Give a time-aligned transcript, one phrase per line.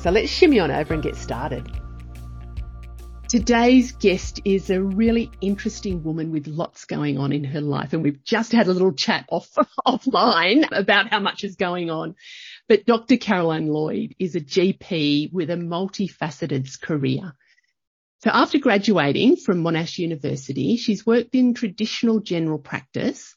[0.00, 1.68] So let's shimmy on over and get started.
[3.28, 7.92] Today's guest is a really interesting woman with lots going on in her life.
[7.92, 9.50] And we've just had a little chat off,
[9.86, 12.14] offline about how much is going on.
[12.68, 13.16] But Dr.
[13.16, 17.34] Caroline Lloyd is a GP with a multifaceted career.
[18.22, 23.34] So after graduating from Monash University, she's worked in traditional general practice,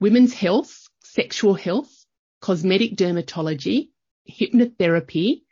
[0.00, 1.92] women's health, sexual health,
[2.40, 3.90] cosmetic dermatology,
[4.28, 5.42] hypnotherapy,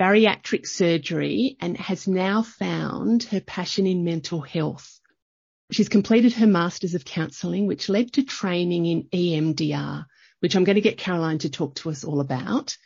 [0.00, 5.00] bariatric surgery and has now found her passion in mental health.
[5.72, 10.04] She's completed her Masters of Counselling, which led to training in EMDR,
[10.40, 12.76] which I'm going to get Caroline to talk to us all about.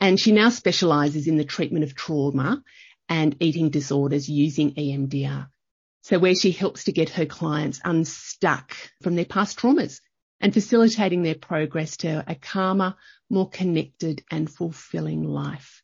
[0.00, 2.62] And she now specialises in the treatment of trauma
[3.08, 5.48] and eating disorders using EMDR.
[6.02, 10.00] So where she helps to get her clients unstuck from their past traumas
[10.40, 12.94] and facilitating their progress to a calmer,
[13.28, 15.75] more connected and fulfilling life.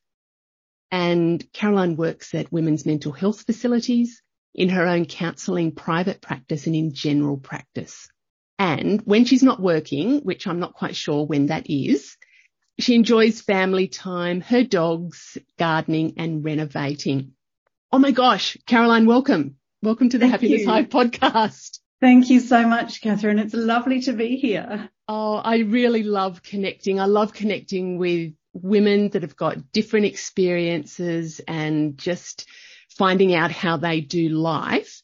[0.92, 4.22] And Caroline works at women's mental health facilities,
[4.54, 8.08] in her own counselling private practice and in general practice.
[8.58, 12.16] And when she's not working, which I'm not quite sure when that is,
[12.78, 17.32] she enjoys family time, her dogs, gardening and renovating.
[17.90, 19.56] Oh my gosh, Caroline, welcome.
[19.82, 20.68] Welcome to the Thank Happiness you.
[20.68, 21.80] Hive podcast.
[22.00, 23.38] Thank you so much, Catherine.
[23.38, 24.90] It's lovely to be here.
[25.08, 27.00] Oh, I really love connecting.
[27.00, 32.46] I love connecting with women that have got different experiences and just
[32.90, 35.02] finding out how they do life.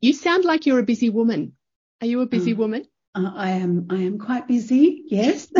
[0.00, 1.52] You sound like you're a busy woman.
[2.00, 2.86] Are you a busy um, woman?
[3.14, 3.86] Uh, I am.
[3.90, 5.02] I am quite busy.
[5.06, 5.48] Yes.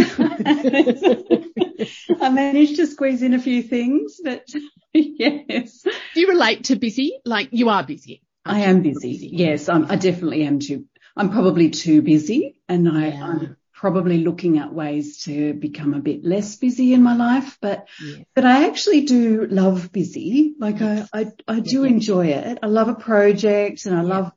[2.20, 4.46] I managed to squeeze in a few things, but
[4.92, 5.82] yes.
[5.82, 7.18] Do you relate to busy?
[7.24, 8.22] Like you are busy.
[8.44, 9.12] I am busy.
[9.12, 9.30] busy.
[9.32, 10.84] Yes, I'm, i definitely am too.
[11.16, 13.24] I'm probably too busy, and I, yeah.
[13.24, 17.86] I'm probably looking at ways to become a bit less busy in my life, but
[18.02, 18.24] yeah.
[18.34, 20.54] but I actually do love busy.
[20.58, 21.90] Like I I, I do yeah.
[21.90, 22.58] enjoy it.
[22.62, 24.08] I love a project and I yeah.
[24.08, 24.32] love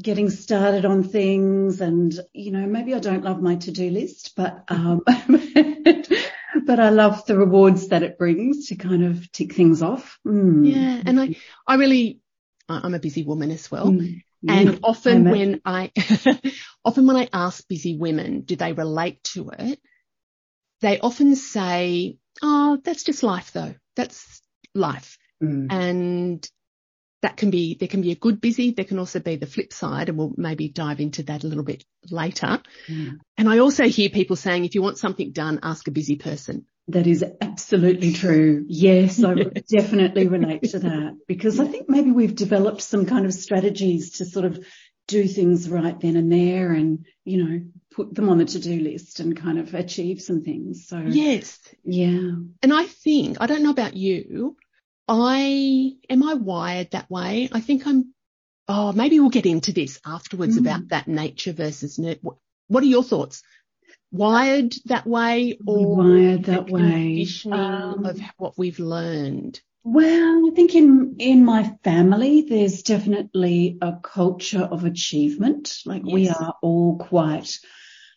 [0.00, 4.64] getting started on things and you know maybe I don't love my to-do list, but
[4.68, 5.02] um
[6.66, 10.18] but I love the rewards that it brings to kind of tick things off.
[10.26, 10.70] Mm.
[10.70, 12.20] Yeah, and I I really
[12.68, 13.86] I'm a busy woman as well.
[13.86, 14.22] Mm.
[14.48, 15.90] And often when I,
[16.84, 19.80] often when I ask busy women, do they relate to it?
[20.80, 23.74] They often say, Oh, that's just life though.
[23.96, 24.42] That's
[24.74, 25.18] life.
[25.42, 25.68] Mm.
[25.70, 26.50] And
[27.22, 28.72] that can be, there can be a good busy.
[28.72, 31.64] There can also be the flip side and we'll maybe dive into that a little
[31.64, 32.60] bit later.
[32.86, 33.18] Mm.
[33.38, 36.66] And I also hear people saying, if you want something done, ask a busy person.
[36.88, 38.66] That is absolutely true.
[38.68, 39.34] Yes, I
[39.70, 44.26] definitely relate to that because I think maybe we've developed some kind of strategies to
[44.26, 44.64] sort of
[45.06, 49.20] do things right then and there and, you know, put them on the to-do list
[49.20, 50.86] and kind of achieve some things.
[50.88, 51.58] So yes.
[51.84, 52.32] Yeah.
[52.62, 54.56] And I think, I don't know about you,
[55.08, 57.48] I, am I wired that way?
[57.52, 58.14] I think I'm,
[58.68, 60.60] oh, maybe we'll get into this afterwards mm.
[60.60, 62.20] about that nature versus nurture.
[62.68, 63.42] What are your thoughts?
[64.14, 69.60] Wired that way or wired that way um, of what we've learned?
[69.82, 75.78] Well, I think in in my family, there's definitely a culture of achievement.
[75.84, 76.14] Like yes.
[76.14, 77.58] we are all quite,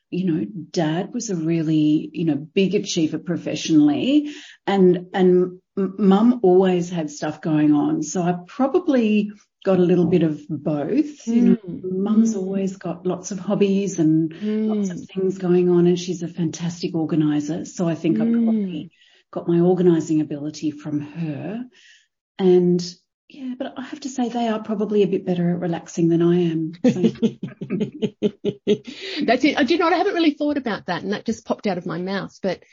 [0.10, 4.34] you know, dad was a really, you know, big achiever professionally,
[4.66, 8.04] and and mum always had stuff going on.
[8.04, 9.32] So I probably
[9.68, 11.26] got a little bit of both.
[11.26, 11.28] Mm.
[11.28, 11.92] You know, mm.
[11.92, 12.38] mum's mm.
[12.38, 14.74] always got lots of hobbies and mm.
[14.74, 15.08] lots of mm.
[15.08, 17.66] things going on and she's a fantastic organizer.
[17.66, 18.22] So I think mm.
[18.22, 18.92] I probably
[19.30, 21.66] got my organizing ability from her.
[22.40, 22.82] And
[23.28, 26.22] yeah, but I have to say they are probably a bit better at relaxing than
[26.22, 26.72] I am.
[26.86, 27.02] So.
[29.26, 29.58] That's it.
[29.58, 31.86] I did not, I haven't really thought about that and that just popped out of
[31.86, 32.64] my mouth, but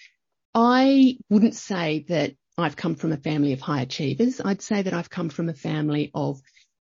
[0.55, 4.41] I wouldn't say that I've come from a family of high achievers.
[4.41, 6.41] I'd say that I've come from a family of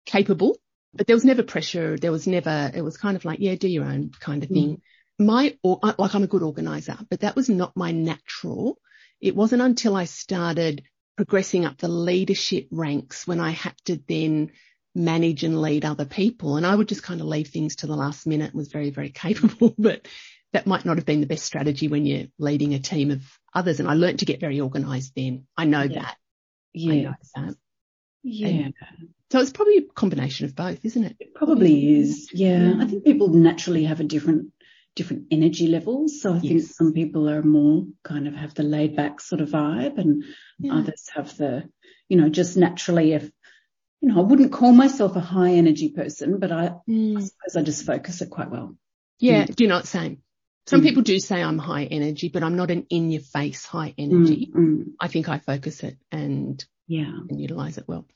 [0.04, 0.56] capable,
[0.94, 1.96] but there was never pressure.
[1.96, 4.76] There was never, it was kind of like, yeah, do your own kind of thing.
[4.76, 5.26] Mm.
[5.26, 8.78] My, like I'm a good organizer, but that was not my natural.
[9.20, 10.82] It wasn't until I started
[11.16, 14.50] progressing up the leadership ranks when I had to then
[14.94, 16.56] manage and lead other people.
[16.56, 19.10] And I would just kind of leave things to the last minute, was very, very
[19.14, 20.06] capable, but
[20.52, 23.22] that might not have been the best strategy when you're leading a team of
[23.54, 23.80] others.
[23.80, 25.46] And I learned to get very organized then.
[25.56, 26.02] I know yeah.
[26.02, 26.16] that.
[26.74, 26.92] Yeah.
[26.92, 27.54] I know that.
[28.22, 28.48] Yeah.
[28.48, 28.74] And
[29.30, 31.16] so it's probably a combination of both, isn't it?
[31.18, 32.30] It probably is.
[32.32, 32.68] Yeah.
[32.68, 32.82] yeah.
[32.82, 34.52] I think people naturally have a different
[34.94, 36.20] different energy levels.
[36.20, 36.42] So I yes.
[36.42, 40.24] think some people are more kind of have the laid back sort of vibe and
[40.58, 40.74] yeah.
[40.74, 41.68] others have the,
[42.08, 43.30] you know, just naturally if,
[44.00, 47.16] you know, I wouldn't call myself a high energy person, but I, mm.
[47.16, 48.76] I suppose I just focus it quite well.
[49.18, 49.44] Yeah.
[49.44, 49.56] Mm.
[49.56, 50.18] Do not say.
[50.66, 50.84] Some mm.
[50.84, 54.50] people do say I'm high energy, but I'm not an in your face high energy.
[54.54, 54.84] Mm, mm.
[55.00, 58.06] I think I focus it and yeah, and utilize it well.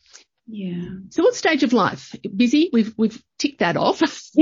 [0.46, 0.90] Yeah.
[1.10, 2.14] So what stage of life?
[2.34, 2.70] Busy?
[2.72, 4.00] We've we've ticked that off.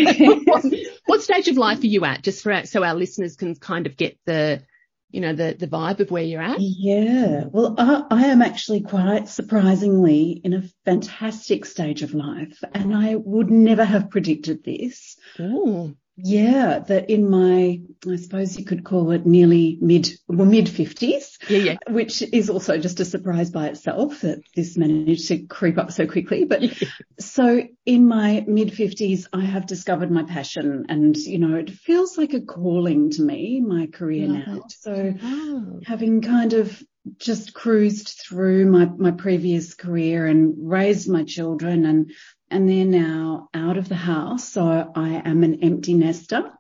[1.06, 2.22] what stage of life are you at?
[2.22, 4.62] Just for our, so our listeners can kind of get the
[5.10, 6.60] you know the the vibe of where you're at.
[6.60, 7.44] Yeah.
[7.50, 13.14] Well, I, I am actually quite surprisingly in a fantastic stage of life, and I
[13.14, 15.16] would never have predicted this.
[15.40, 15.96] Ooh.
[16.16, 21.38] Yeah, that in my, I suppose you could call it nearly mid, well, mid fifties.
[21.48, 21.76] Yeah, yeah.
[21.88, 26.06] Which is also just a surprise by itself that this managed to creep up so
[26.06, 26.44] quickly.
[26.44, 26.62] But
[27.18, 32.16] so in my mid fifties, I have discovered my passion and, you know, it feels
[32.16, 34.62] like a calling to me, my career now.
[34.68, 35.80] So oh.
[35.84, 36.80] having kind of
[37.18, 42.12] just cruised through my, my previous career and raised my children and
[42.54, 44.48] and they're now out of the house.
[44.48, 44.62] So
[44.94, 46.52] I am an empty nester.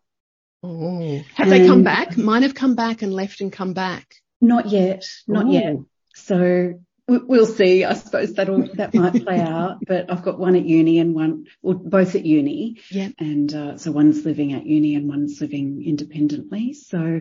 [0.62, 1.22] Oh.
[1.34, 2.16] Have and they come back?
[2.16, 4.16] Mine have come back and left and come back.
[4.40, 5.06] Not yet.
[5.28, 5.52] Not Ooh.
[5.52, 5.76] yet.
[6.16, 7.84] So we'll see.
[7.84, 11.46] I suppose that'll, that might play out, but I've got one at uni and one,
[11.62, 12.80] or both at uni.
[12.90, 13.10] Yeah.
[13.18, 16.72] And, uh, so one's living at uni and one's living independently.
[16.72, 17.20] So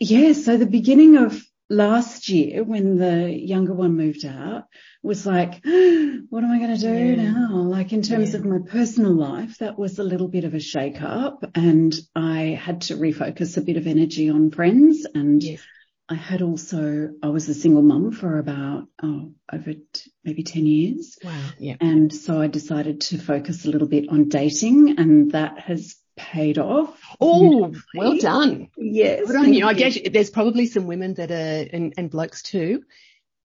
[0.00, 4.64] yeah, so the beginning of last year when the younger one moved out
[5.02, 7.30] was like, what am I going to do yeah.
[7.30, 7.56] now?
[7.56, 8.40] Like in terms yeah.
[8.40, 12.58] of my personal life, that was a little bit of a shake up and I
[12.62, 15.60] had to refocus a bit of energy on friends and yes.
[16.08, 20.66] I had also, I was a single mum for about, oh, over t- maybe 10
[20.66, 21.18] years.
[21.24, 21.40] Wow.
[21.58, 21.76] Yeah.
[21.80, 26.58] And so I decided to focus a little bit on dating and that has paid
[26.58, 26.98] off.
[27.20, 28.68] Oh, well done.
[28.76, 29.26] Yes.
[29.26, 29.66] Good on you.
[29.66, 32.82] I guess there's probably some women that are, and, and blokes too.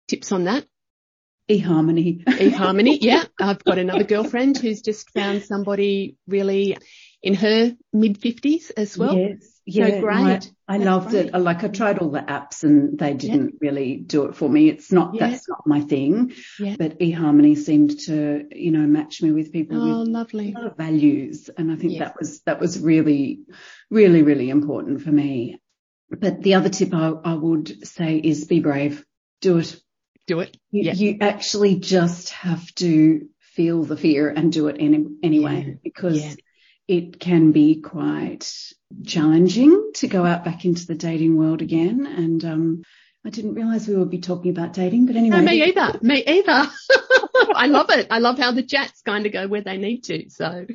[0.08, 0.66] Tips on that?
[1.50, 2.24] eHarmony.
[2.24, 2.98] eHarmony.
[3.02, 3.24] Yeah.
[3.40, 6.78] I've got another girlfriend who's just found somebody really
[7.26, 9.18] in her mid fifties as well.
[9.18, 9.52] Yes.
[9.66, 10.52] Yeah, so great.
[10.68, 11.34] I, I loved great.
[11.34, 11.34] it.
[11.34, 13.68] Like I tried all the apps and they didn't yeah.
[13.68, 14.70] really do it for me.
[14.70, 15.30] It's not, yeah.
[15.30, 16.34] that's not my thing.
[16.60, 16.76] Yeah.
[16.78, 20.54] But eHarmony seemed to, you know, match me with people oh, with lovely.
[20.54, 21.50] a lot of values.
[21.58, 23.40] And I think that was, that was really,
[23.90, 25.60] really, really important for me.
[26.12, 29.04] But the other tip I, I would say is be brave.
[29.42, 29.76] Do it.
[30.28, 30.56] Do it.
[30.70, 30.94] You, yeah.
[30.94, 36.38] you actually just have to feel the fear and do it any, anyway because
[36.88, 38.52] it can be quite
[39.06, 42.06] challenging to go out back into the dating world again.
[42.06, 42.84] And um,
[43.26, 45.38] I didn't realize we would be talking about dating, but anyway.
[45.38, 46.00] No, me either.
[46.02, 46.70] Me either.
[47.56, 48.08] I love it.
[48.12, 50.30] I love how the chats kind of go where they need to.
[50.30, 50.68] So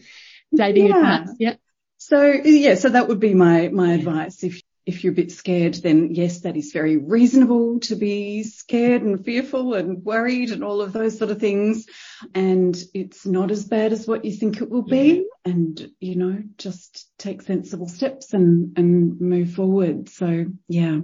[0.55, 1.21] dating yeah.
[1.21, 1.37] advice.
[1.39, 1.55] Yeah.
[1.99, 4.43] So yeah, so that would be my my advice.
[4.43, 9.03] If if you're a bit scared, then yes, that is very reasonable to be scared
[9.03, 11.87] and fearful and worried and all of those sort of things.
[12.35, 15.25] And it's not as bad as what you think it will be.
[15.45, 15.53] Yeah.
[15.53, 20.09] And, you know, just take sensible steps and, and move forward.
[20.09, 21.01] So yeah.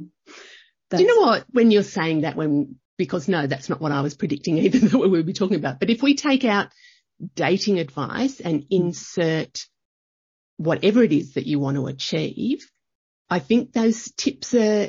[0.91, 1.45] Do you know what?
[1.51, 4.99] When you're saying that when, because no, that's not what I was predicting either that
[4.99, 5.81] we would be talking about.
[5.81, 6.69] But if we take out
[7.35, 9.67] dating advice and insert
[10.57, 12.67] whatever it is that you want to achieve,
[13.29, 14.89] I think those tips are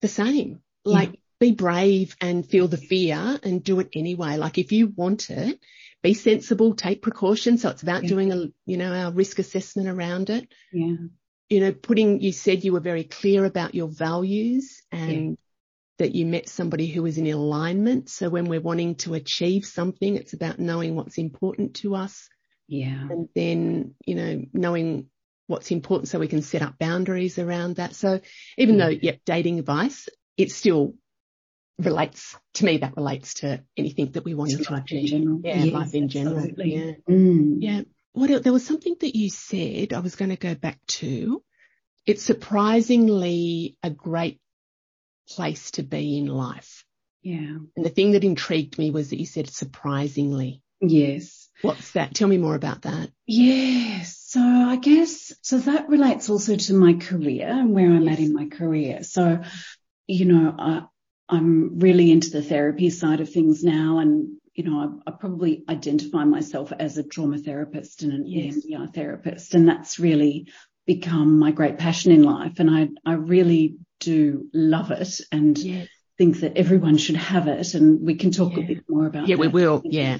[0.00, 0.60] the same.
[0.86, 0.92] Mm.
[0.92, 1.20] Like yeah.
[1.40, 4.36] be brave and feel the fear and do it anyway.
[4.36, 5.60] Like if you want it,
[6.02, 7.62] be sensible, take precautions.
[7.62, 8.08] So it's about yeah.
[8.08, 10.48] doing a, you know, our risk assessment around it.
[10.72, 10.96] Yeah.
[11.48, 15.34] You know, putting, you said you were very clear about your values and yeah.
[15.98, 18.10] that you met somebody who was in alignment.
[18.10, 22.28] So when we're wanting to achieve something, it's about knowing what's important to us.
[22.68, 23.08] Yeah.
[23.10, 25.06] And then, you know, knowing
[25.48, 27.96] what's important so we can set up boundaries around that.
[27.96, 28.20] So
[28.56, 28.78] even mm.
[28.78, 30.94] though, yep, dating advice, it still
[31.78, 32.78] relates to me.
[32.78, 35.10] That relates to anything that we want to achieve.
[35.42, 36.36] Yeah, yes, life in general.
[36.36, 36.74] Absolutely.
[36.76, 36.92] Yeah.
[37.08, 37.56] Mm.
[37.58, 37.80] Yeah.
[38.12, 38.42] What else?
[38.42, 41.42] there was something that you said I was going to go back to.
[42.06, 44.40] It's surprisingly a great
[45.28, 46.84] place to be in life.
[47.22, 47.58] Yeah.
[47.76, 50.62] And the thing that intrigued me was that you said surprisingly.
[50.80, 51.37] Yes.
[51.62, 52.14] What's that?
[52.14, 53.10] Tell me more about that.
[53.26, 54.16] Yes.
[54.26, 58.14] So I guess, so that relates also to my career and where I'm yes.
[58.14, 59.02] at in my career.
[59.02, 59.42] So,
[60.06, 60.82] you know, I,
[61.28, 65.62] I'm really into the therapy side of things now and you know, I, I, probably
[65.68, 68.56] identify myself as a trauma therapist and an yes.
[68.56, 70.48] EMDR therapist, and that's really
[70.84, 72.58] become my great passion in life.
[72.58, 75.86] And I, I really do love it and yes.
[76.16, 77.74] think that everyone should have it.
[77.74, 78.64] And we can talk yeah.
[78.64, 79.28] a bit more about it.
[79.28, 79.40] yeah, that.
[79.40, 79.82] we will.
[79.84, 80.18] Yeah.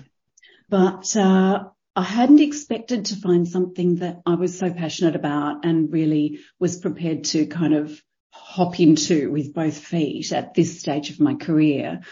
[0.68, 1.64] But, uh,
[1.96, 6.78] I hadn't expected to find something that I was so passionate about and really was
[6.78, 12.02] prepared to kind of hop into with both feet at this stage of my career.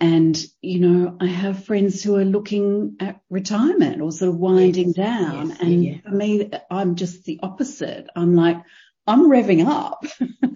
[0.00, 4.92] And, you know, I have friends who are looking at retirement or sort of winding
[4.94, 5.48] yes, down.
[5.48, 5.96] Yes, and yeah.
[6.04, 8.08] for me, I'm just the opposite.
[8.14, 8.58] I'm like,
[9.06, 10.04] I'm revving up.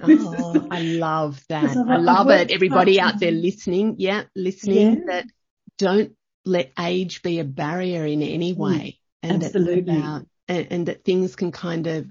[0.03, 1.77] oh, I love that.
[1.77, 2.51] I love it.
[2.51, 5.05] Everybody out there listening, yeah, listening yeah.
[5.07, 5.27] that
[5.77, 6.13] don't
[6.49, 8.99] let age be a barrier in any mm, way.
[9.23, 9.97] And Absolutely.
[9.97, 12.07] About, and, and that things can kind of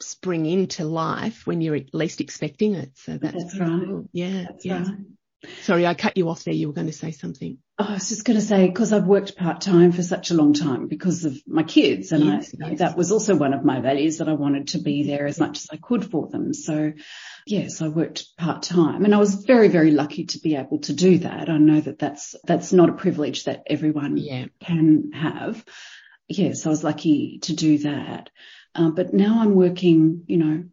[0.00, 2.90] spring into life when you're at least expecting it.
[2.94, 3.82] So that's, that's right.
[3.84, 4.08] Cool.
[4.12, 4.44] Yeah.
[4.48, 4.82] That's yeah.
[4.82, 4.98] right.
[5.62, 6.54] Sorry, I cut you off there.
[6.54, 7.58] You were going to say something.
[7.78, 10.34] Oh, I was just going to say, because I've worked part time for such a
[10.34, 12.12] long time because of my kids.
[12.12, 12.78] And yes, I, yes.
[12.78, 15.58] that was also one of my values that I wanted to be there as much
[15.58, 16.54] as I could for them.
[16.54, 16.92] So
[17.44, 20.92] yes, I worked part time and I was very, very lucky to be able to
[20.92, 21.48] do that.
[21.48, 24.46] I know that that's, that's not a privilege that everyone yeah.
[24.60, 25.64] can have.
[26.28, 28.30] Yes, I was lucky to do that.
[28.76, 30.64] Um, but now I'm working, you know,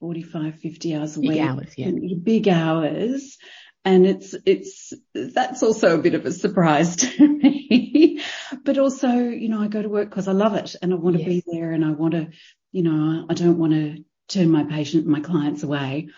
[0.00, 1.40] 45, 50 hours a big week.
[1.40, 1.90] Hours, yeah.
[2.22, 3.38] Big hours
[3.86, 8.20] and it's, it's, that's also a bit of a surprise to me.
[8.64, 11.16] but also, you know, I go to work because I love it and I want
[11.16, 11.28] to yes.
[11.28, 12.30] be there and I want to,
[12.72, 16.08] you know, I don't want to turn my patient, my clients away.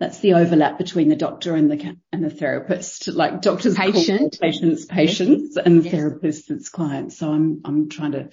[0.00, 3.06] That's the overlap between the doctor and the and the therapist.
[3.06, 5.64] Like doctors patient, patients, patients, yes.
[5.64, 5.94] and yes.
[5.94, 7.18] therapists, it's clients.
[7.18, 8.30] So I'm I'm trying to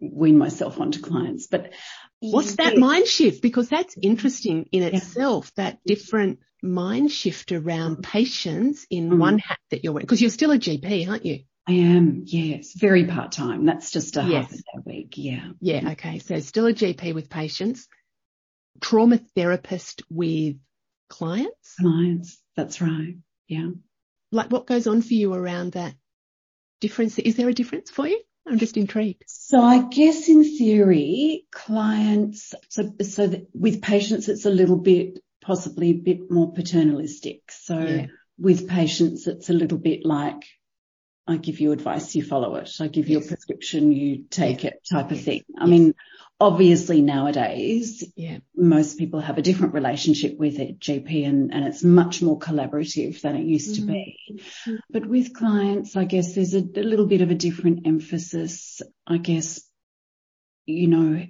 [0.00, 1.46] wean myself onto clients.
[1.46, 1.74] But
[2.18, 3.40] what's that mind shift?
[3.40, 5.52] Because that's interesting in itself.
[5.54, 9.18] That different mind shift around patients in mm.
[9.18, 10.06] one hat that you're wearing?
[10.06, 11.40] Because you're still a GP, aren't you?
[11.68, 12.74] I am, yes.
[12.74, 13.66] Very part time.
[13.66, 14.50] That's just a yes.
[14.50, 15.14] half a week.
[15.16, 15.48] Yeah.
[15.60, 15.90] Yeah.
[15.92, 16.20] Okay.
[16.20, 17.88] So still a GP with patients,
[18.80, 20.56] trauma therapist with
[21.08, 21.74] clients.
[21.80, 22.38] Clients.
[22.56, 23.16] That's right.
[23.48, 23.70] Yeah.
[24.30, 25.94] Like what goes on for you around that
[26.80, 27.18] difference?
[27.18, 28.20] Is there a difference for you?
[28.48, 29.24] I'm just intrigued.
[29.26, 35.90] So I guess in theory, clients, so, so with patients, it's a little bit possibly
[35.90, 37.52] a bit more paternalistic.
[37.52, 38.06] So yeah.
[38.36, 40.42] with patients, it's a little bit like,
[41.28, 42.70] I give you advice, you follow it.
[42.80, 43.10] I give yes.
[43.10, 44.74] you a prescription, you take yes.
[44.74, 45.42] it type of thing.
[45.56, 45.94] I mean,
[46.40, 48.38] obviously nowadays, yeah.
[48.56, 53.20] most people have a different relationship with a GP and, and it's much more collaborative
[53.20, 53.86] than it used mm-hmm.
[53.86, 54.18] to be.
[54.32, 54.76] Mm-hmm.
[54.90, 58.82] But with clients, I guess there's a, a little bit of a different emphasis.
[59.06, 59.60] I guess,
[60.66, 61.24] you know,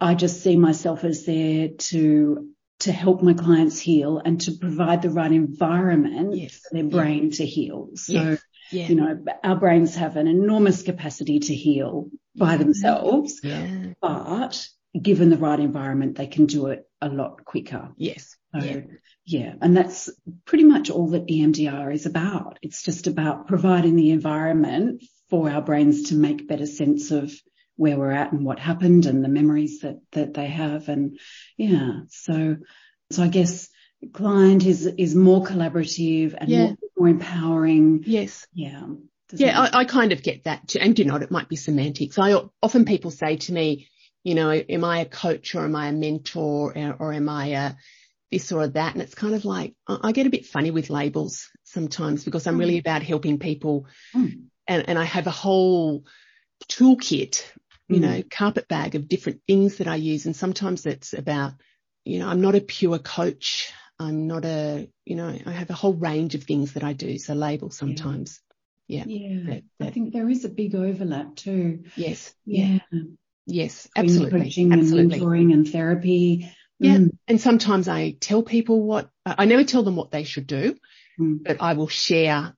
[0.00, 5.02] I just see myself as there to to help my clients heal and to provide
[5.02, 6.56] the right environment yes.
[6.58, 7.36] for their brain yeah.
[7.36, 7.90] to heal.
[7.94, 8.42] So, yes.
[8.72, 8.86] yeah.
[8.88, 13.92] you know, our brains have an enormous capacity to heal by themselves, yeah.
[14.00, 14.68] but
[15.00, 17.90] given the right environment, they can do it a lot quicker.
[17.96, 18.36] Yes.
[18.54, 18.80] So, yeah.
[19.24, 19.54] yeah.
[19.60, 20.10] And that's
[20.44, 22.58] pretty much all that EMDR is about.
[22.62, 27.32] It's just about providing the environment for our brains to make better sense of
[27.76, 30.88] where we're at and what happened and the memories that, that they have.
[30.88, 31.18] And
[31.56, 32.56] yeah, so,
[33.10, 33.68] so I guess
[34.12, 36.58] client is, is more collaborative and yeah.
[36.58, 38.04] more, more, empowering.
[38.06, 38.46] Yes.
[38.52, 38.86] Yeah.
[39.28, 40.78] Does yeah, I, I, kind of get that too.
[40.80, 42.18] And you know, it might be semantics.
[42.18, 43.88] I often people say to me,
[44.22, 47.46] you know, am I a coach or am I a mentor or, or am I
[47.46, 47.74] a
[48.30, 48.94] this or that?
[48.94, 52.58] And it's kind of like, I get a bit funny with labels sometimes because I'm
[52.58, 52.80] really mm.
[52.80, 54.44] about helping people mm.
[54.68, 56.04] and, and I have a whole
[56.68, 57.44] toolkit
[57.88, 58.30] you know, mm.
[58.30, 60.26] carpet bag of different things that I use.
[60.26, 61.52] And sometimes it's about,
[62.04, 63.72] you know, I'm not a pure coach.
[63.98, 67.18] I'm not a, you know, I have a whole range of things that I do.
[67.18, 68.40] So label sometimes.
[68.88, 69.04] Yeah.
[69.06, 69.38] Yeah.
[69.46, 71.84] That, that, I think there is a big overlap too.
[71.96, 72.34] Yes.
[72.44, 72.78] Yeah.
[73.46, 73.88] Yes.
[73.96, 74.42] Absolutely.
[74.42, 75.14] Coaching absolutely.
[75.14, 76.50] and mentoring and therapy.
[76.78, 76.96] Yeah.
[76.96, 77.16] Mm.
[77.28, 80.76] And sometimes I tell people what, I never tell them what they should do,
[81.20, 81.44] mm.
[81.44, 82.54] but I will share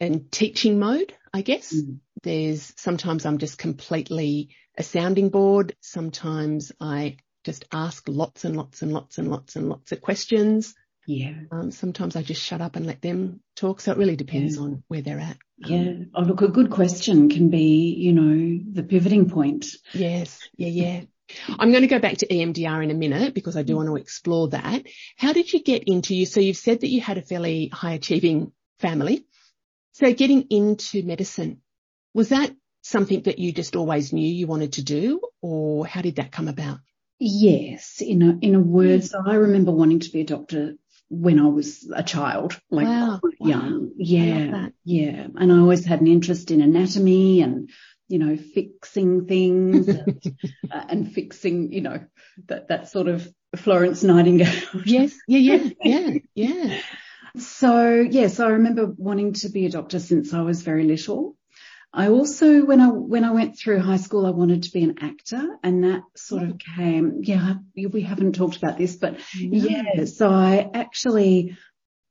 [0.00, 1.72] in teaching mode, I guess.
[1.72, 2.00] Mm.
[2.22, 5.76] There's sometimes I'm just completely a sounding board.
[5.80, 10.74] Sometimes I just ask lots and lots and lots and lots and lots of questions.
[11.06, 11.34] Yeah.
[11.52, 13.80] Um, sometimes I just shut up and let them talk.
[13.80, 14.62] So it really depends yeah.
[14.62, 15.38] on where they're at.
[15.56, 15.92] Yeah.
[16.14, 19.66] Oh, look, a good question can be, you know, the pivoting point.
[19.92, 20.40] Yes.
[20.56, 20.68] Yeah.
[20.68, 21.00] Yeah.
[21.58, 23.96] I'm going to go back to EMDR in a minute because I do want to
[23.96, 24.82] explore that.
[25.16, 26.26] How did you get into you?
[26.26, 29.26] So you've said that you had a fairly high achieving family.
[29.98, 31.60] So getting into medicine,
[32.14, 36.16] was that something that you just always knew you wanted to do or how did
[36.16, 36.78] that come about?
[37.18, 39.02] Yes, in a, in a word.
[39.02, 40.74] So I remember wanting to be a doctor
[41.10, 43.20] when I was a child, like wow.
[43.40, 43.86] young.
[43.86, 43.90] Wow.
[43.96, 44.68] Yeah.
[44.84, 45.26] Yeah.
[45.34, 47.68] And I always had an interest in anatomy and,
[48.06, 50.22] you know, fixing things and,
[50.70, 52.04] uh, and, fixing, you know,
[52.46, 54.62] that, that sort of Florence Nightingale.
[54.84, 55.16] yes.
[55.26, 55.56] Yeah.
[55.56, 55.70] Yeah.
[55.82, 56.18] Yeah.
[56.36, 56.80] Yeah.
[57.38, 61.36] So yes, I remember wanting to be a doctor since I was very little.
[61.92, 64.98] I also, when I, when I went through high school, I wanted to be an
[65.00, 70.28] actor and that sort of came, yeah, we haven't talked about this, but yeah, so
[70.28, 71.56] I actually,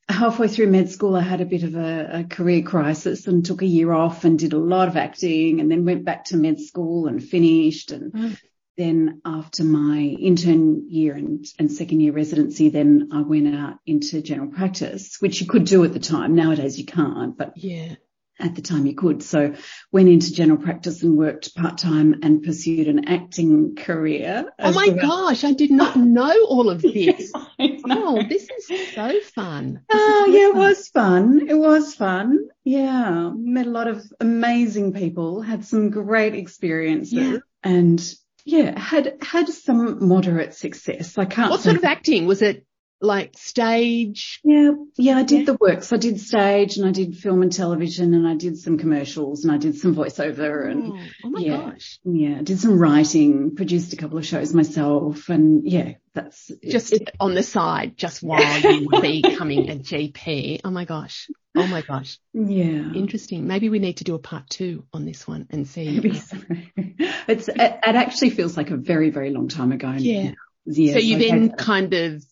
[0.09, 3.61] halfway through med school, I had a bit of a, a, career crisis and took
[3.61, 6.59] a year off and did a lot of acting and then went back to med
[6.59, 7.91] school and finished.
[7.91, 8.39] And mm.
[8.77, 14.21] Then after my intern year and, and second year residency, then I went out into
[14.21, 16.35] general practice, which you could do at the time.
[16.35, 17.95] Nowadays you can't, but yeah
[18.39, 19.23] at the time you could.
[19.23, 19.55] So
[19.91, 24.51] went into general practice and worked part time and pursued an acting career.
[24.59, 25.27] Oh my well.
[25.27, 27.31] gosh, I did not know all of this.
[27.35, 29.81] oh, this is so fun.
[29.91, 30.55] Oh yeah, fun.
[30.55, 31.47] it was fun.
[31.49, 32.47] It was fun.
[32.63, 37.37] Yeah, met a lot of amazing people, had some great experiences, yeah.
[37.63, 38.13] and
[38.47, 41.17] yeah, had had some moderate success.
[41.17, 41.51] I can't.
[41.51, 42.65] What sort of acting was it?
[42.99, 44.39] Like stage?
[44.43, 45.45] Yeah, yeah, I did yeah.
[45.45, 45.93] the works.
[45.93, 49.53] I did stage and I did film and television and I did some commercials and
[49.53, 51.99] I did some voiceover and oh, oh my yeah, gosh.
[52.03, 57.11] Yeah, did some writing, produced a couple of shows myself and yeah, that's just it,
[57.19, 60.61] on the side, just while you were becoming a GP.
[60.63, 61.29] Oh my gosh.
[61.55, 62.19] Oh my gosh.
[62.33, 62.93] Yeah.
[62.93, 63.47] Interesting.
[63.47, 65.99] Maybe we need to do a part two on this one and see.
[66.03, 69.91] it's, it, it, actually feels like a very, very long time ago.
[69.97, 70.31] Yeah.
[70.65, 70.93] Yeah.
[70.93, 72.23] So you then kind of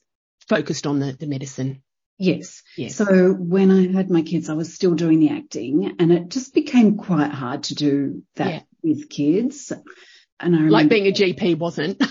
[0.48, 1.82] focused on the, the medicine.
[2.18, 2.64] Yes.
[2.78, 2.96] yes.
[2.96, 6.54] So when I had my kids, I was still doing the acting and it just
[6.54, 8.62] became quite hard to do that yeah.
[8.82, 9.74] with kids.
[10.40, 11.98] And I remember, like being a GP wasn't.
[12.04, 12.08] so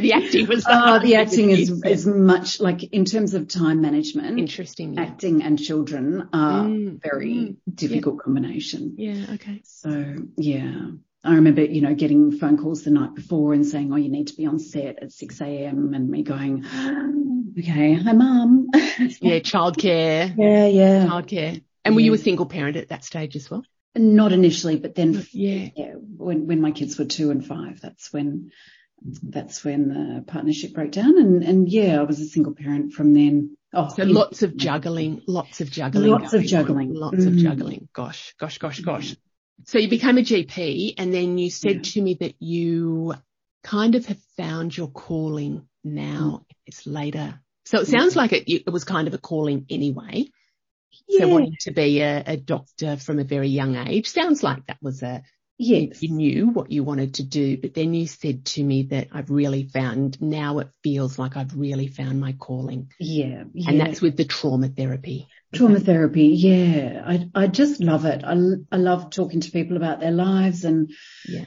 [0.00, 0.64] the acting was.
[0.66, 4.38] Oh, the acting is is much like in terms of time management.
[4.38, 4.94] Interesting.
[4.94, 5.02] Yeah.
[5.02, 8.24] Acting and children are mm, very mm, difficult yeah.
[8.24, 8.94] combination.
[8.96, 9.34] Yeah.
[9.34, 9.60] Okay.
[9.64, 10.86] So yeah.
[11.24, 14.26] I remember, you know, getting phone calls the night before and saying, oh, you need
[14.28, 15.94] to be on set at 6 a.m.
[15.94, 16.66] and me going,
[17.58, 18.68] okay, hi mum.
[18.74, 20.34] yeah, childcare.
[20.36, 21.06] Yeah, yeah.
[21.06, 21.62] Childcare.
[21.82, 23.64] And were you a single parent at that stage as well?
[23.96, 28.12] Not initially, but then, yeah, yeah when, when my kids were two and five, that's
[28.12, 28.50] when,
[29.22, 31.16] that's when the partnership broke down.
[31.16, 33.56] And, and yeah, I was a single parent from then.
[33.72, 36.10] Oh, so lots of juggling, lots of juggling.
[36.10, 36.90] Lots of juggling.
[36.90, 37.28] On, lots mm.
[37.28, 37.88] of juggling.
[37.94, 39.16] Gosh, gosh, gosh, gosh.
[39.66, 41.92] So you became a GP and then you said yeah.
[41.92, 43.14] to me that you
[43.62, 46.44] kind of have found your calling now.
[46.44, 46.54] Mm.
[46.66, 47.40] It's later.
[47.64, 50.26] So it sounds like it, it, was kind of a calling anyway.
[51.08, 51.20] Yeah.
[51.20, 54.76] So wanting to be a, a, doctor from a very young age sounds like that
[54.82, 55.22] was a,
[55.58, 56.02] yes.
[56.02, 59.30] you knew what you wanted to do, but then you said to me that I've
[59.30, 62.90] really found, now it feels like I've really found my calling.
[63.00, 63.44] Yeah.
[63.54, 63.70] yeah.
[63.70, 65.26] And that's with the trauma therapy.
[65.54, 67.02] Trauma therapy, yeah.
[67.06, 68.22] I I just love it.
[68.24, 68.36] I
[68.70, 70.90] I love talking to people about their lives and
[71.26, 71.44] yeah.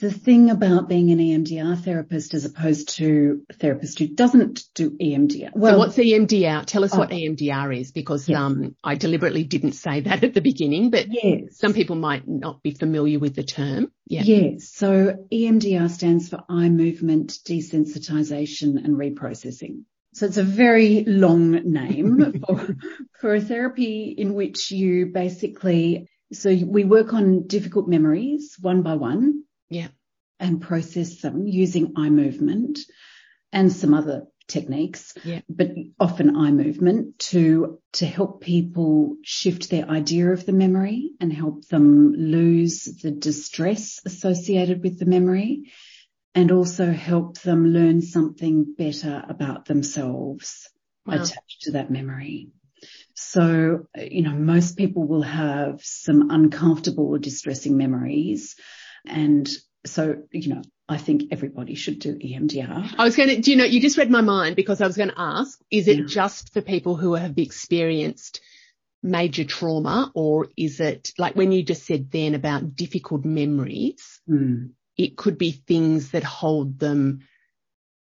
[0.00, 4.90] The thing about being an EMDR therapist as opposed to a therapist who doesn't do
[4.90, 5.50] EMDR.
[5.54, 6.64] Well, so what's EMDR?
[6.66, 8.38] Tell us oh, what EMDR is because yes.
[8.38, 11.58] um, I deliberately didn't say that at the beginning, but yes.
[11.58, 13.90] some people might not be familiar with the term.
[14.06, 14.22] Yeah.
[14.22, 14.70] Yes.
[14.72, 19.82] So EMDR stands for eye movement desensitization and reprocessing.
[20.18, 22.76] So it's a very long name for,
[23.20, 28.94] for a therapy in which you basically, so we work on difficult memories one by
[28.94, 29.44] one.
[29.70, 29.88] Yeah.
[30.40, 32.80] And process them using eye movement
[33.52, 35.40] and some other techniques, yeah.
[35.48, 41.32] but often eye movement to, to help people shift their idea of the memory and
[41.32, 45.70] help them lose the distress associated with the memory
[46.38, 50.70] and also help them learn something better about themselves
[51.04, 51.14] wow.
[51.14, 52.52] attached to that memory.
[53.14, 58.54] So, you know, most people will have some uncomfortable or distressing memories.
[59.04, 59.50] And
[59.84, 62.94] so, you know, I think everybody should do EMDR.
[62.96, 64.96] I was going to, do you know, you just read my mind because I was
[64.96, 66.04] going to ask, is it yeah.
[66.06, 68.40] just for people who have experienced
[69.02, 74.20] major trauma or is it like when you just said then about difficult memories?
[74.30, 77.20] Mm it could be things that hold them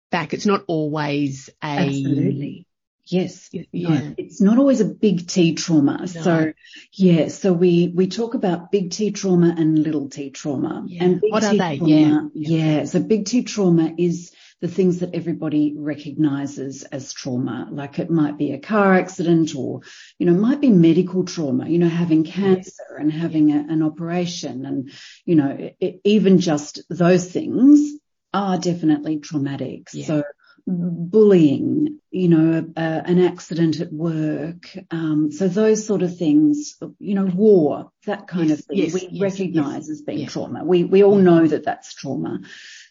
[0.09, 0.33] back.
[0.33, 2.67] It's not always a Absolutely.
[3.07, 3.49] Yes.
[3.51, 3.89] Yeah.
[3.89, 5.99] No, it's not always a big T trauma.
[5.99, 6.05] No.
[6.05, 6.53] So
[6.93, 10.85] yeah, so we, we talk about big T trauma and little T trauma.
[10.87, 11.03] Yeah.
[11.03, 11.77] And what T are they?
[11.77, 12.77] Trauma, yeah.
[12.79, 12.85] yeah.
[12.85, 17.67] So big T trauma is the things that everybody recognizes as trauma.
[17.71, 19.81] Like it might be a car accident or,
[20.17, 23.83] you know, it might be medical trauma, you know, having cancer and having a, an
[23.83, 24.91] operation and,
[25.25, 27.99] you know, it, even just those things
[28.33, 29.89] are definitely traumatic.
[29.93, 30.05] Yeah.
[30.05, 30.23] So
[30.67, 34.75] bullying, you know, uh, an accident at work.
[34.89, 38.93] Um, so those sort of things, you know, war, that kind yes, of thing, yes,
[38.93, 40.63] we yes, recognize as being trauma.
[40.63, 42.39] We, we all know that that's trauma.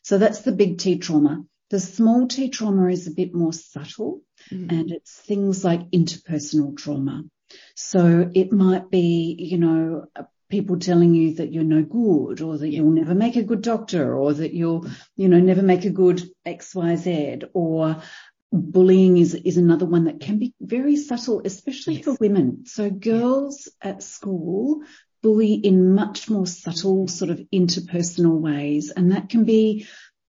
[0.02, 1.44] So that's the big T trauma.
[1.70, 4.70] The small T trauma is a bit more subtle mm.
[4.70, 7.24] and it's things like interpersonal trauma.
[7.74, 10.06] So it might be, you know,
[10.50, 14.14] people telling you that you're no good or that you'll never make a good doctor
[14.14, 18.02] or that you'll, you know, never make a good XYZ or
[18.52, 22.04] bullying is, is another one that can be very subtle, especially yes.
[22.04, 22.66] for women.
[22.66, 24.82] So girls at school
[25.22, 29.86] bully in much more subtle sort of interpersonal ways and that can be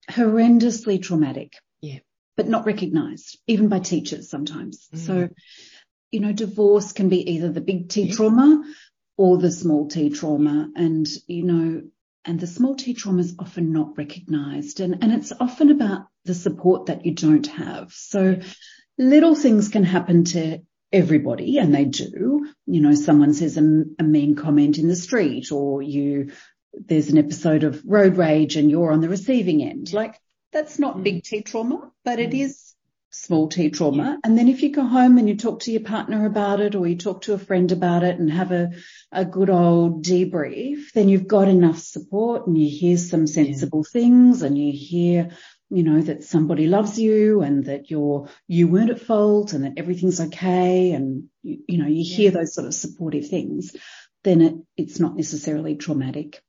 [0.09, 1.53] horrendously traumatic.
[1.81, 1.99] Yeah.
[2.35, 4.87] But not recognized, even by teachers sometimes.
[4.93, 4.99] Mm.
[4.99, 5.29] So,
[6.11, 8.15] you know, divorce can be either the big T yeah.
[8.15, 8.63] trauma
[9.17, 10.69] or the small t trauma.
[10.75, 11.81] And, you know,
[12.25, 14.79] and the small t trauma is often not recognized.
[14.79, 17.91] And, and it's often about the support that you don't have.
[17.91, 18.39] So
[18.97, 20.59] little things can happen to
[20.91, 22.47] everybody and they do.
[22.65, 26.31] You know, someone says a, a mean comment in the street or you,
[26.73, 29.93] there's an episode of road rage and you're on the receiving end.
[29.93, 30.19] Like
[30.51, 31.03] that's not mm.
[31.03, 32.41] big T trauma, but it mm.
[32.41, 32.73] is
[33.13, 34.03] small t trauma.
[34.03, 34.15] Yeah.
[34.23, 36.87] And then if you go home and you talk to your partner about it or
[36.87, 38.71] you talk to a friend about it and have a,
[39.11, 43.91] a good old debrief, then you've got enough support and you hear some sensible yeah.
[43.99, 45.29] things and you hear,
[45.69, 49.73] you know, that somebody loves you and that you're, you weren't at fault and that
[49.77, 50.91] everything's okay.
[50.91, 53.75] And you, you know, you hear those sort of supportive things,
[54.23, 56.41] then it, it's not necessarily traumatic.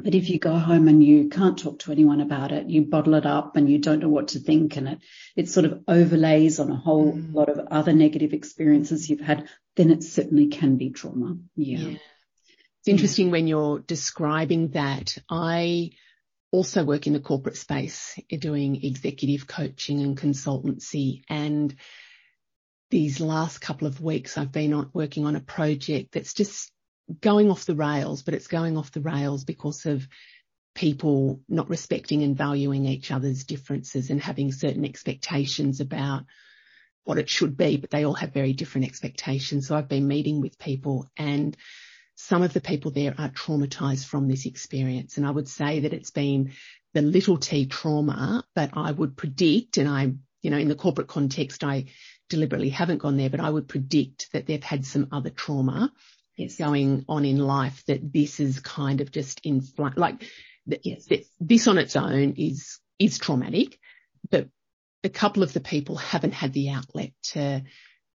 [0.00, 3.14] But if you go home and you can't talk to anyone about it, you bottle
[3.14, 4.98] it up and you don't know what to think and it,
[5.34, 7.34] it sort of overlays on a whole mm.
[7.34, 11.36] lot of other negative experiences you've had, then it certainly can be trauma.
[11.56, 11.78] Yeah.
[11.78, 11.98] yeah.
[12.80, 13.32] It's interesting yeah.
[13.32, 15.18] when you're describing that.
[15.28, 15.90] I
[16.52, 21.74] also work in the corporate space doing executive coaching and consultancy and
[22.90, 26.70] these last couple of weeks I've been on, working on a project that's just
[27.20, 30.06] going off the rails, but it's going off the rails because of
[30.74, 36.24] people not respecting and valuing each other's differences and having certain expectations about
[37.04, 39.66] what it should be, but they all have very different expectations.
[39.66, 41.56] So I've been meeting with people and
[42.14, 45.16] some of the people there are traumatized from this experience.
[45.16, 46.52] And I would say that it's been
[46.92, 51.06] the little t trauma, but I would predict, and I, you know, in the corporate
[51.06, 51.86] context, I
[52.28, 55.92] deliberately haven't gone there, but I would predict that they've had some other trauma
[56.38, 56.56] yes.
[56.56, 59.62] going on in life that this is kind of just in
[59.96, 60.22] like
[60.82, 61.08] yes.
[61.40, 63.78] this on its own is, is traumatic,
[64.30, 64.48] but
[65.04, 67.62] a couple of the people haven't had the outlet to,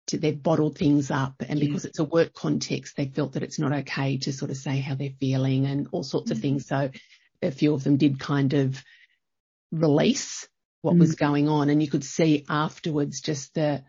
[0.08, 1.66] to they've bottled things up and yeah.
[1.66, 4.80] because it's a work context, they felt that it's not okay to sort of say
[4.80, 6.35] how they're feeling and all sorts mm.
[6.35, 6.66] of things.
[6.66, 6.90] So
[7.42, 8.82] a few of them did kind of
[9.70, 10.48] release
[10.82, 11.00] what mm.
[11.00, 13.82] was going on and you could see afterwards just the,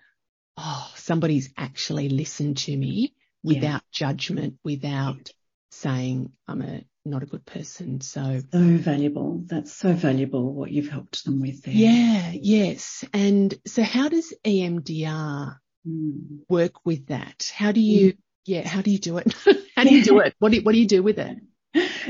[0.57, 3.13] oh, somebody's actually listened to me
[3.43, 3.91] without yeah.
[3.91, 5.31] judgment, without
[5.71, 8.01] saying I'm a not a good person.
[8.01, 9.43] So so valuable.
[9.45, 11.73] That's so valuable what you've helped them with there.
[11.73, 13.03] Yeah, yes.
[13.13, 16.39] And so how does EMDR mm.
[16.49, 17.51] work with that?
[17.53, 18.17] How do you mm.
[18.45, 19.33] yeah, how do you do it?
[19.75, 20.35] how do you do it?
[20.39, 21.37] What do you, what do you do with it?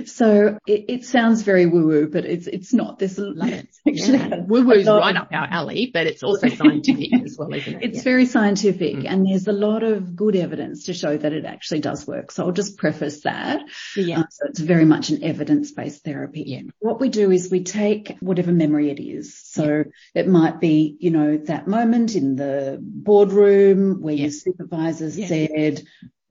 [0.05, 2.99] So it, it, sounds very woo woo, but it's it's not.
[2.99, 4.41] There's actually yeah.
[4.47, 7.83] woo woo's right up our alley, but it's also scientific as well, isn't it?
[7.83, 8.03] It's yeah.
[8.03, 9.05] very scientific, mm.
[9.07, 12.31] and there's a lot of good evidence to show that it actually does work.
[12.31, 13.61] So I'll just preface that.
[13.95, 14.21] Yeah.
[14.21, 16.43] Uh, so it's very much an evidence based therapy.
[16.47, 16.61] Yeah.
[16.79, 19.37] What we do is we take whatever memory it is.
[19.43, 19.83] So yeah.
[20.21, 25.83] it might be, you know, that moment in the boardroom where your supervisor said,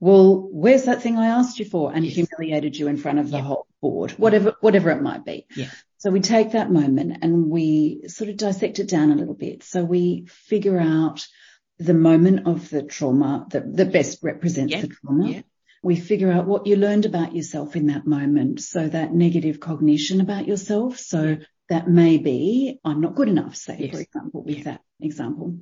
[0.03, 1.93] well, where's that thing I asked you for?
[1.93, 2.15] And yes.
[2.15, 3.43] humiliated you in front of the yeah.
[3.43, 5.47] whole board, whatever, whatever it might be.
[5.55, 5.69] Yeah.
[5.97, 9.63] So we take that moment and we sort of dissect it down a little bit.
[9.63, 11.25] So we figure out
[11.79, 14.81] the moment of the trauma that, that best represents yeah.
[14.81, 15.29] the trauma.
[15.29, 15.41] Yeah.
[15.81, 18.59] We figure out what you learned about yourself in that moment.
[18.59, 20.99] So that negative cognition about yourself.
[20.99, 21.37] So
[21.69, 23.95] that may be, I'm not good enough, say, yes.
[23.95, 25.59] for example, with that example.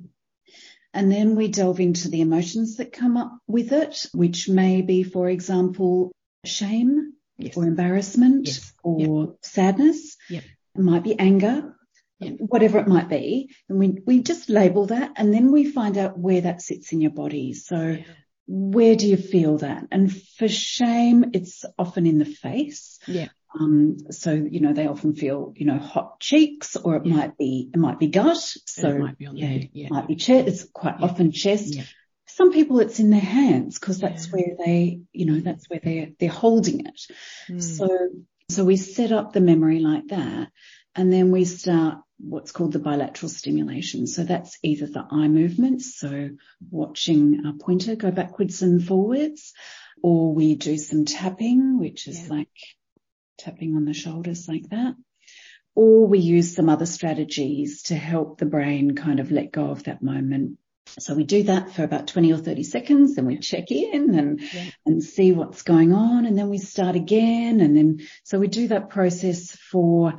[0.94, 5.02] And then we delve into the emotions that come up with it, which may be,
[5.02, 6.12] for example,
[6.44, 7.56] shame yes.
[7.56, 8.72] or embarrassment yes.
[8.82, 9.36] or yep.
[9.42, 10.16] sadness.
[10.28, 10.44] Yep.
[10.74, 11.74] It might be anger.
[12.18, 12.30] yeah.
[12.38, 13.50] whatever it might be.
[13.68, 17.00] And we, we just label that and then we find out where that sits in
[17.00, 17.52] your body.
[17.54, 18.04] So Yeah.
[18.46, 19.86] where do you feel that?
[19.90, 22.98] And for shame, it's often in the face.
[23.06, 23.28] Yeah.
[23.58, 27.16] Um, so, you know, they often feel, you know, hot cheeks or it Yeah.
[27.16, 28.38] might be, it might be gut.
[28.66, 29.68] So it might be on the yeah, head.
[29.72, 29.88] Yeah.
[29.90, 30.48] might be chest.
[30.48, 31.06] It's quite Yeah.
[31.06, 31.76] often chest.
[32.26, 36.08] Some people it's in their hands because that's where they, you know, that's where they're,
[36.18, 37.00] they're holding it.
[37.50, 37.62] Mm.
[37.62, 38.08] So,
[38.48, 40.50] so we set up the memory like that
[40.94, 44.06] and then we start what's called the bilateral stimulation.
[44.06, 45.98] So that's either the eye movements.
[45.98, 46.30] So
[46.70, 49.52] watching a pointer go backwards and forwards
[50.02, 52.34] or we do some tapping, which is Yeah.
[52.34, 52.48] like
[53.38, 54.94] tapping on the shoulders like that.
[55.74, 59.84] Or we use some other strategies to help the brain kind of let go of
[59.84, 60.58] that moment.
[60.98, 64.40] So we do that for about 20 or 30 seconds, then we check in and,
[64.40, 64.64] Yeah.
[64.84, 66.26] and see what's going on.
[66.26, 67.60] And then we start again.
[67.60, 70.14] And then, so we do that process for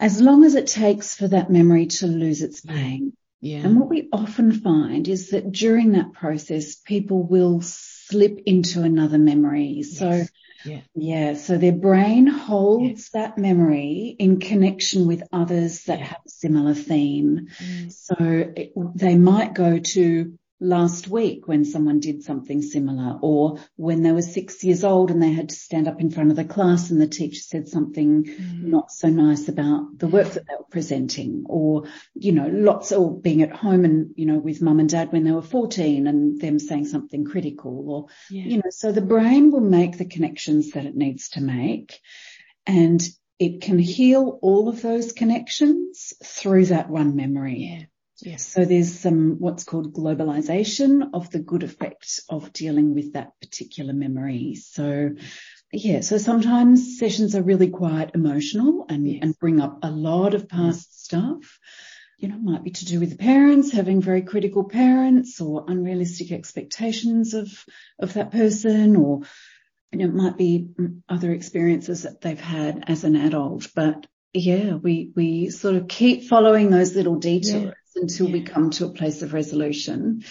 [0.00, 3.12] as long as it takes for that memory to lose its pain.
[3.40, 3.58] yeah.
[3.58, 9.18] And what we often find is that during that process, people will slip into another
[9.18, 9.82] memory.
[9.82, 10.30] So Yes.
[10.64, 10.80] Yeah.
[10.94, 16.04] yeah, so their brain holds that memory in connection with others that Yeah.
[16.06, 17.48] have a similar theme.
[17.58, 17.92] Mm.
[17.92, 18.16] So
[18.56, 24.12] it, they might go to last week when someone did something similar or when they
[24.12, 26.90] were six years old and they had to stand up in front of the class
[26.90, 28.62] and the teacher said something Mm.
[28.64, 33.18] not so nice about the work that they were presenting or, you know, lots or
[33.20, 36.40] being at home and, you know, with mum and dad when they were 14 and
[36.40, 38.44] them saying something critical or, Yeah.
[38.44, 41.98] you know, so the brain will make the connections that it needs to make
[42.66, 43.02] and
[43.38, 47.58] it can heal all of those connections through that one memory.
[47.58, 47.84] yeah.
[48.22, 48.46] Yes.
[48.46, 53.92] So there's some what's called globalization of the good effect of dealing with that particular
[53.92, 54.54] memory.
[54.54, 55.10] So
[55.72, 59.20] yeah, so sometimes sessions are really quite emotional and, Yes.
[59.22, 61.58] and bring up a lot of past stuff.
[62.18, 66.30] You know, might be to do with the parents having very critical parents or unrealistic
[66.30, 67.48] expectations of,
[67.98, 69.22] of that person or,
[69.90, 73.68] you know, it might be mm, other experiences that they've had as an adult.
[73.74, 78.86] But yeah, we, we sort of keep following those little detours until we come to
[78.86, 80.24] a place of resolution.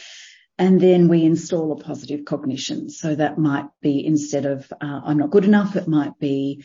[0.58, 2.90] And then we install a positive cognition.
[2.90, 6.64] So that might be instead of, uh, I'm not good enough, it might be,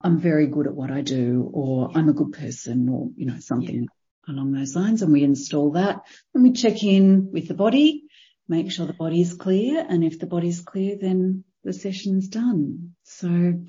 [0.00, 3.38] I'm very good at what I do or I'm a good person or, you know,
[3.38, 3.88] something
[4.28, 5.02] along those lines.
[5.02, 6.02] And we install that
[6.34, 8.04] and we check in with the body,
[8.48, 9.84] make sure the body is clear.
[9.88, 12.94] And if the body's clear, then the session's done.
[13.04, 13.60] So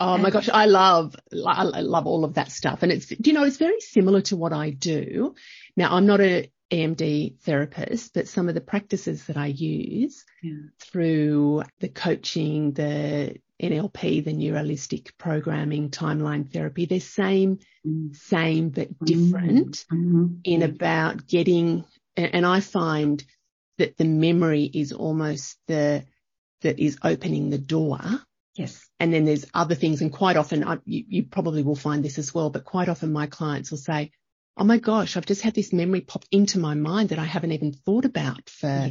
[0.00, 1.14] Oh my gosh, I love,
[1.46, 2.82] I love all of that stuff.
[2.82, 5.34] And it's, you know, it's very similar to what I do.
[5.76, 10.54] Now, I'm not a EMD therapist, but some of the practices that I use yeah,
[10.80, 18.16] through the coaching, the NLP, the neuro-linguistic programming, timeline therapy, they're same, Mm.
[18.16, 20.40] same, but different Mhm.
[20.44, 21.84] in about getting,
[22.16, 23.22] and I find
[23.78, 26.04] that the memory is almost the,
[26.62, 28.00] that is opening the door
[28.56, 28.88] Yes.
[29.04, 30.00] And then there's other things.
[30.00, 33.12] And quite often, I, you, you probably will find this as well, but quite often
[33.12, 34.12] my clients will say,
[34.56, 37.52] Oh my gosh, I've just had this memory pop into my mind that I haven't
[37.52, 38.90] even thought about for, Yeah.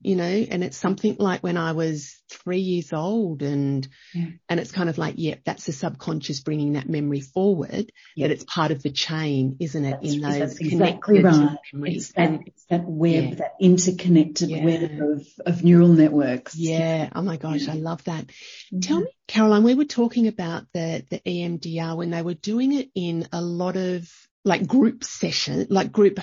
[0.00, 4.26] You know, and it's something like when I was three years old and, Yeah.
[4.48, 8.28] and it's kind of like, yeah, that's the subconscious bringing that memory forward, Yeah.
[8.28, 9.90] that it's part of the chain, isn't it?
[10.00, 11.56] That's- in those that's exactly right.
[11.72, 11.96] memories.
[11.96, 13.34] It's that, And it's that web, Yeah.
[13.36, 16.54] that interconnected web of, of neural networks.
[16.56, 17.10] yeah.
[17.14, 17.66] Oh my gosh.
[17.68, 18.26] I love that.
[18.72, 18.82] Mhm.
[18.82, 22.90] Tell me, Caroline, we were talking about the, the EMDR when they were doing it
[22.94, 24.08] in a lot of
[24.44, 26.20] like group session, like group,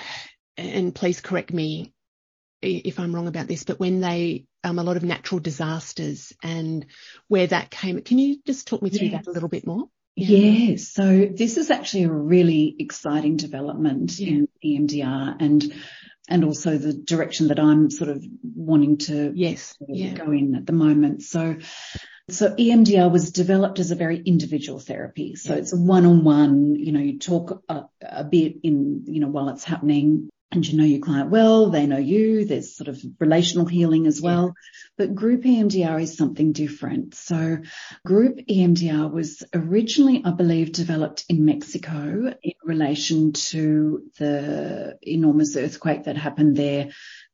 [0.56, 1.92] and please correct me
[2.62, 6.86] if I'm wrong about this, but when they, um, a lot of natural disasters and
[7.28, 9.18] where that came, can you just talk me through Yeah.
[9.18, 9.84] that a little bit more?
[10.16, 10.76] Yeah.
[10.76, 14.28] So this is actually a really exciting development Yeah.
[14.28, 15.72] in EMDR and,
[16.28, 19.76] and also the direction that I'm sort of wanting to Yes.
[19.86, 20.14] Yeah.
[20.14, 21.22] go in at the moment.
[21.22, 21.56] So,
[22.30, 25.36] so EMDR was developed as a very individual therapy.
[25.36, 25.58] So Yeah.
[25.60, 29.64] it's a one-on-one, you know, you talk a, a bit in, you know, while it's
[29.64, 34.06] happening and you know your client well, they know you, there's sort of relational healing
[34.06, 34.24] as Yeah.
[34.26, 34.54] well.
[34.96, 37.14] But group EMDR is something different.
[37.14, 37.58] So
[38.04, 46.04] group EMDR was originally, I believe, developed in Mexico in relation to the enormous earthquake
[46.04, 46.90] that happened there.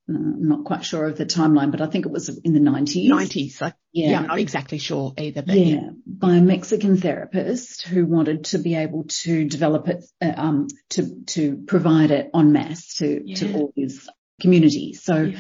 [0.08, 2.60] Uh, I'm not quite sure of the timeline, but I think it was in the
[2.60, 3.08] 90s.
[3.08, 3.60] 90s.
[3.60, 4.10] Like, yeah.
[4.10, 4.18] Yeah.
[4.20, 8.74] I'm not exactly sure either, but Yeah, by a Mexican therapist who wanted to be
[8.74, 13.36] able to develop it, uh, um, to to provide it en masse to Yeah.
[13.36, 14.08] to all his
[14.40, 14.94] community.
[14.94, 15.38] So Yeah.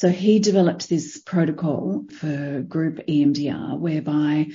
[0.00, 4.46] So he developed this protocol for group EMDR whereby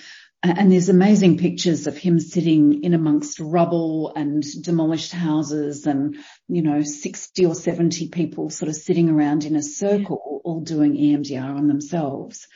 [0.42, 6.64] and there's amazing pictures of him sitting in amongst rubble and demolished houses and, you
[6.64, 11.56] know, 60 or 70 people sort of sitting around in a circle, all doing EMDR
[11.56, 12.48] on themselves.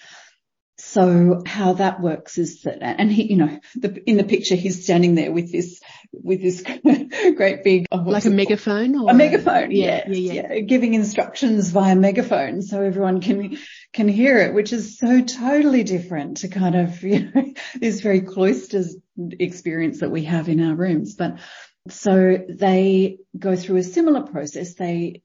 [0.79, 4.83] So how that works is that, and he, you know, the, in the picture he's
[4.83, 5.81] standing there with this,
[6.13, 6.61] with this
[7.35, 11.69] great big, oh, like a megaphone or a megaphone, yeah, yeah, yeah, yeah, giving instructions
[11.69, 13.57] via megaphone so everyone can,
[13.91, 18.21] can hear it, which is so totally different to kind of, you know, this very
[18.21, 18.85] cloistered
[19.17, 21.15] experience that we have in our rooms.
[21.15, 21.39] But
[21.89, 24.75] so they go through a similar process.
[24.75, 25.23] They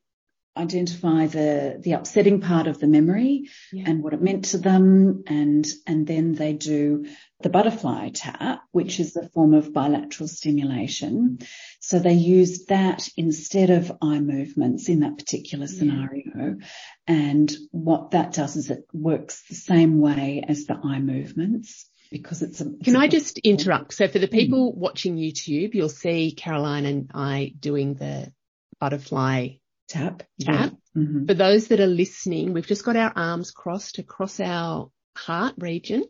[0.56, 3.84] identify the the upsetting part of the memory yeah.
[3.86, 7.06] and what it meant to them and and then they do
[7.40, 11.38] the butterfly tap which is a form of bilateral stimulation
[11.80, 16.66] so they use that instead of eye movements in that particular scenario yeah.
[17.08, 22.42] and what that does is it works the same way as the eye movements because
[22.42, 23.92] it's a, it's Can I just interrupt?
[23.94, 24.76] So for the people mm.
[24.76, 28.32] watching YouTube, you'll see Caroline and I doing the
[28.78, 29.54] butterfly
[29.88, 30.18] Tap.
[30.18, 30.26] Tap.
[30.38, 30.70] Yeah.
[30.96, 31.26] Mm-hmm.
[31.26, 36.04] For those that are listening, we've just got our arms crossed across our heart region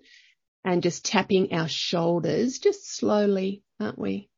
[0.65, 4.29] and just tapping our shoulders just slowly, aren't we?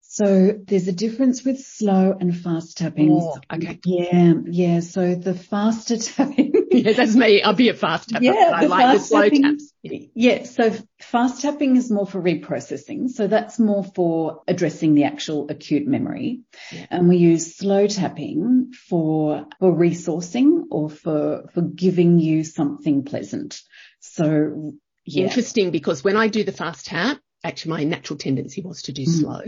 [0.00, 3.10] So there's a difference with slow and fast tapping.
[3.12, 3.78] Oh, okay.
[3.84, 4.80] Yeah, yeah.
[4.80, 6.52] So the faster tapping.
[6.84, 7.42] yeah, that's me.
[7.42, 8.24] I'll be a fast tapper.
[8.24, 9.72] Yeah, I like the slow tapping, taps.
[9.82, 10.44] Yeah.
[10.44, 13.08] So fast tapping is more for reprocessing.
[13.10, 16.40] So that's more for addressing the actual acute memory.
[16.72, 16.86] Yeah.
[16.90, 23.60] And we use slow tapping for, for resourcing or for, for giving you something pleasant.
[24.00, 24.74] So
[25.06, 25.24] yeah.
[25.24, 29.02] Interesting because when I do the fast tap, actually my natural tendency was to do
[29.02, 29.08] mm.
[29.08, 29.42] slow.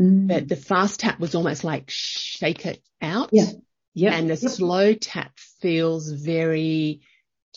[0.00, 0.28] Mm.
[0.28, 3.28] But the fast tap was almost like shake it out.
[3.32, 3.44] Yeah.
[3.94, 4.12] Yep.
[4.12, 4.50] And the yep.
[4.50, 7.02] slow tap feels very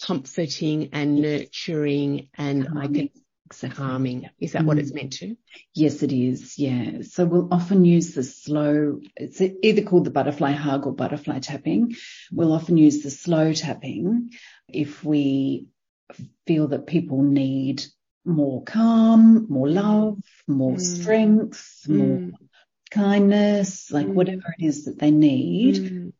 [0.01, 2.83] comforting and nurturing and calming.
[2.83, 3.09] I can
[3.47, 3.85] exactly.
[3.85, 4.29] calming.
[4.39, 4.65] Is that mm.
[4.65, 5.35] what it's meant to?
[5.73, 6.57] Yes, it is.
[6.59, 7.01] Yeah.
[7.01, 11.95] So we'll often use the slow, it's either called the butterfly hug or butterfly tapping.
[12.31, 14.31] We'll often use the slow tapping
[14.67, 15.67] if we
[16.45, 17.83] feel that people need
[18.25, 20.81] more calm, more love, more mm.
[20.81, 21.95] strength, mm.
[21.95, 22.31] more
[22.91, 24.13] kindness, like mm.
[24.13, 26.13] whatever it is that they need.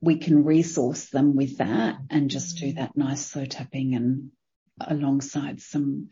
[0.00, 2.76] We can resource them with that and just do mm.
[2.76, 4.30] that nice slow tapping and
[4.80, 6.10] alongside some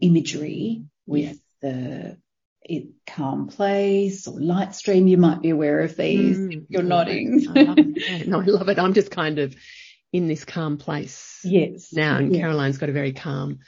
[0.00, 1.32] imagery with yeah.
[1.62, 2.18] the
[2.62, 5.06] it, calm place or light stream.
[5.06, 6.38] You might be aware of these.
[6.38, 6.66] Mm.
[6.68, 7.46] You're nodding.
[7.48, 8.78] I no, I love it.
[8.78, 9.54] I'm just kind of
[10.12, 11.40] in this calm place.
[11.44, 11.92] Yes.
[11.92, 13.60] Now, and Caroline's got a very calm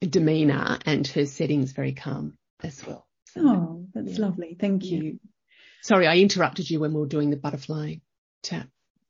[0.00, 3.06] demeanor and her setting's very calm as well.
[3.26, 4.26] So, oh, that's yeah.
[4.26, 4.56] lovely.
[4.58, 5.20] Thank you.
[5.82, 7.96] Sorry, I interrupted you when we were doing the butterfly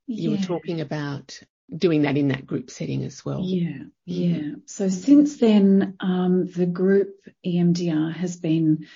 [0.06, 0.30] You yeah.
[0.30, 1.38] were talking about
[1.74, 3.42] doing that in that group setting as well.
[3.44, 4.54] Yeah, yeah.
[4.66, 7.14] So since then, um, the group
[7.46, 8.86] EMDR has been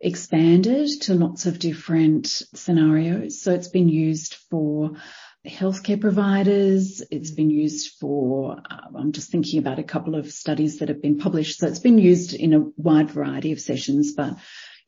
[0.00, 3.40] expanded to lots of different scenarios.
[3.40, 4.92] So it's been used for
[5.46, 7.02] healthcare providers.
[7.10, 11.00] It's been used for, uh, I'm just thinking about a couple of studies that have
[11.00, 11.60] been published.
[11.60, 14.36] So it's been used in a wide variety of sessions, but,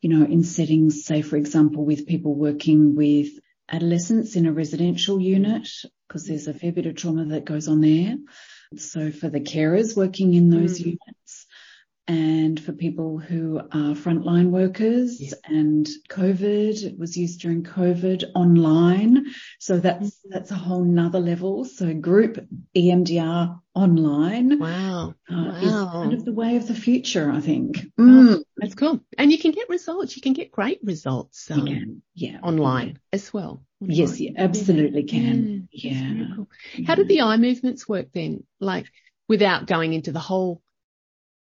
[0.01, 3.29] you know, in settings, say, for example, with people working with
[3.71, 5.67] adolescents in a residential unit,
[6.07, 8.15] because there's a fair bit of trauma that goes on there.
[8.77, 10.85] So for the carers working in those mm.
[10.85, 11.45] units,
[12.09, 15.33] and for people who are frontline workers yeah.
[15.45, 16.83] and COVID.
[16.83, 19.27] It was used during COVID online.
[19.59, 20.29] So that's, mm-hmm.
[20.31, 21.65] that's a whole nother level.
[21.65, 22.43] So group
[22.75, 24.57] EMDR online.
[24.57, 25.13] Wow.
[25.31, 25.61] Uh, wow.
[25.61, 27.77] Is kind of the way of the future, I think.
[27.99, 28.43] Mm.
[28.61, 28.99] That's cool.
[29.17, 30.15] And you can get results.
[30.15, 31.49] You can get great results.
[31.49, 32.01] Um, can.
[32.15, 32.39] Yeah.
[32.43, 32.93] Online yeah.
[33.13, 33.63] as well.
[33.81, 33.97] Online.
[33.97, 35.69] Yes, you absolutely can.
[35.71, 35.93] Yeah.
[35.93, 36.25] yeah.
[36.35, 36.49] Cool.
[36.85, 38.43] How did the eye movements work then?
[38.59, 38.87] Like
[39.27, 40.61] without going into the whole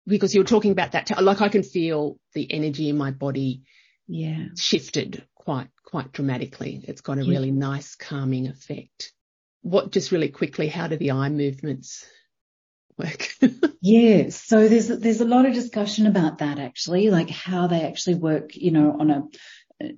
[0.07, 3.63] because you were talking about that, like I can feel the energy in my body
[4.07, 4.45] yeah.
[4.55, 6.81] shifted quite, quite dramatically.
[6.87, 7.31] It's got a yeah.
[7.31, 9.11] really nice calming effect.
[9.61, 12.05] What just really quickly, how do the eye movements
[12.97, 13.29] work?
[13.81, 14.29] yeah.
[14.29, 18.55] So there's, there's a lot of discussion about that actually, like how they actually work,
[18.55, 19.23] you know, on a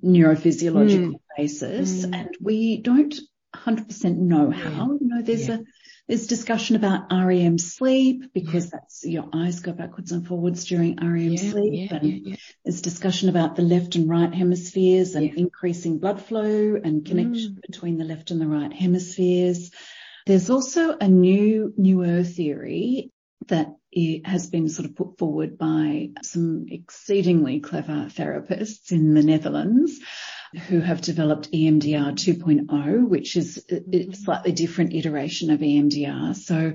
[0.04, 1.20] neurophysiological mm.
[1.36, 2.04] basis.
[2.04, 2.14] Mm.
[2.14, 3.14] And we don't
[3.54, 4.92] 100% know how.
[5.00, 5.56] You know, there's yeah.
[5.56, 5.58] a
[6.10, 8.70] there's discussion about REM sleep because yeah.
[8.72, 11.92] that's your eyes go backwards and forwards during REM yeah, sleep.
[11.92, 17.52] and there's discussion about the left and right hemispheres and increasing blood flow and connection
[17.52, 17.62] mm.
[17.62, 19.70] between the left and the right hemispheres.
[20.30, 23.10] There's also a new, newer theory
[23.48, 29.24] that it has been sort of put forward by some exceedingly clever therapists in the
[29.24, 29.98] Netherlands
[30.68, 34.12] who have developed EMDR 2.0, which is a mm-hmm.
[34.12, 36.36] slightly different iteration of EMDR.
[36.36, 36.74] So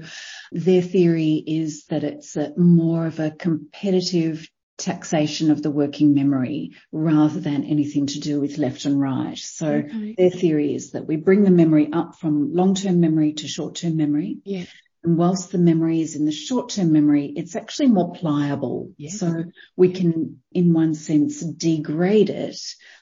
[0.52, 7.40] their theory is that it's more of a competitive taxation of the working memory rather
[7.40, 9.38] than anything to do with left and right.
[9.38, 10.16] So okay.
[10.18, 14.40] their theory is that we bring the memory up from long-term memory to short-term memory.
[14.44, 14.66] Yeah.
[15.04, 18.92] And whilst the memory is in the short-term memory, it's actually more pliable.
[18.98, 19.20] Yes.
[19.20, 19.46] So
[19.76, 22.58] we can, in one sense, degrade it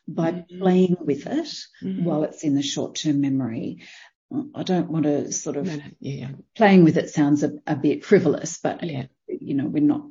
[0.07, 0.59] by mm-hmm.
[0.59, 1.47] playing with it
[1.81, 2.03] mm-hmm.
[2.03, 3.83] while it's in the short-term memory.
[4.53, 5.83] I don't want to sort of no, no.
[5.99, 6.31] Yeah, yeah.
[6.55, 9.05] playing with it sounds a, a bit frivolous, but yeah.
[9.27, 10.07] you know, we're not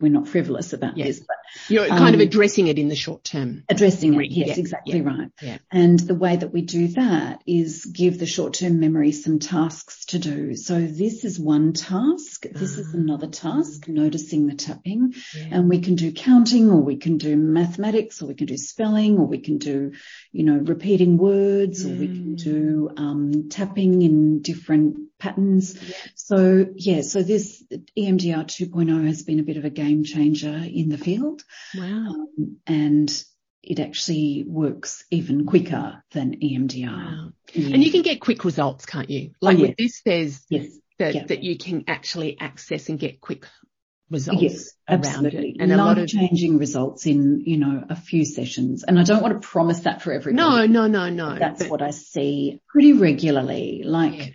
[0.00, 1.06] we're not frivolous about yes.
[1.06, 1.36] this, but
[1.68, 3.64] you're kind of um, addressing it in the short term.
[3.68, 5.28] Addressing it, yes, yeah, exactly yeah, right.
[5.42, 5.58] Yeah.
[5.72, 10.04] And the way that we do that is give the short term memory some tasks
[10.06, 10.54] to do.
[10.54, 12.46] So this is one task.
[12.50, 12.98] This is ah.
[12.98, 15.14] another task, noticing the tapping.
[15.36, 15.48] Yeah.
[15.52, 19.18] And we can do counting or we can do mathematics or we can do spelling
[19.18, 19.92] or we can do,
[20.30, 21.90] you know, repeating words mm.
[21.90, 22.42] or we can mm.
[22.42, 25.76] do um, tapping in different patterns.
[25.80, 25.96] Yeah.
[26.14, 27.62] So yeah, so this
[27.96, 31.42] EMDR 2.0 has been a bit of a game changer in the field.
[31.76, 31.84] Wow.
[31.84, 33.24] Um, and
[33.62, 36.86] it actually works even quicker than EMDR.
[36.86, 37.32] Wow.
[37.52, 37.74] Yeah.
[37.74, 39.32] And you can get quick results, can't you?
[39.40, 40.66] Like oh, with this, there's yes.
[40.98, 41.24] that, yeah.
[41.26, 43.46] that you can actually access and get quick
[44.10, 45.50] results yes, around absolutely.
[45.50, 45.56] it.
[45.60, 48.84] And Life a lot of changing results in, you know, a few sessions.
[48.84, 50.36] And I don't want to promise that for everybody.
[50.36, 51.38] No, no, no, no.
[51.38, 53.82] That's but, what I see pretty regularly.
[53.84, 54.26] Like yeah.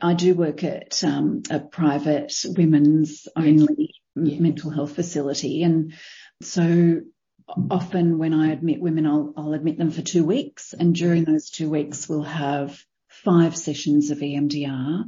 [0.00, 4.38] I do work at um, a private women's only yeah.
[4.38, 5.62] mental health facility.
[5.62, 5.94] And
[6.42, 7.00] so
[7.70, 10.72] often when I admit women, I'll, I'll admit them for two weeks.
[10.72, 15.04] And during those two weeks, we'll have five sessions of EMDR.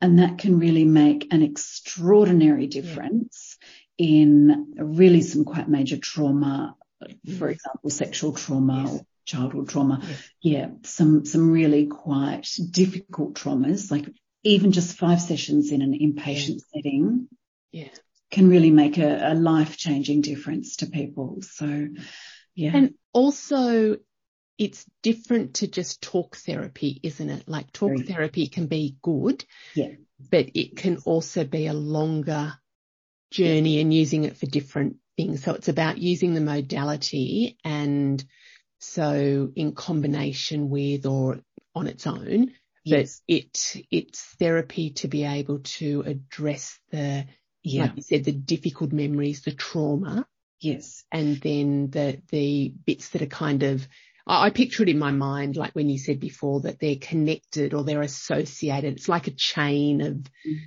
[0.00, 3.56] And that can really make an extraordinary difference
[3.98, 4.06] yeah.
[4.08, 6.76] in really some quite major trauma,
[7.38, 10.00] for example, sexual trauma yes childhood trauma.
[10.02, 10.28] Yes.
[10.40, 14.08] Yeah, some some really quite difficult traumas, like
[14.42, 16.74] even just five sessions in an inpatient yeah.
[16.74, 17.28] setting.
[17.70, 17.88] Yeah.
[18.30, 21.42] Can really make a, a life changing difference to people.
[21.42, 21.88] So,
[22.54, 22.70] yeah.
[22.74, 23.98] And also,
[24.58, 27.48] it's different to just talk therapy, isn't it?
[27.48, 29.44] Like talk Very therapy can be good,
[29.74, 29.92] yeah,
[30.30, 32.54] but it can also be a longer
[33.30, 35.42] journey and using it for different things.
[35.42, 38.22] So it's about using the modality and
[38.82, 41.38] so in combination with or
[41.74, 42.52] on its own,
[42.84, 43.22] yes.
[43.26, 47.26] but it, it's therapy to be able to address the,
[47.62, 47.82] yeah.
[47.82, 50.26] like you said, the difficult memories, the trauma.
[50.60, 51.04] Yes.
[51.10, 53.86] And then the, the bits that are kind of,
[54.26, 57.74] I, I picture it in my mind, like when you said before that they're connected
[57.74, 58.94] or they're associated.
[58.94, 60.58] It's like a chain of, mm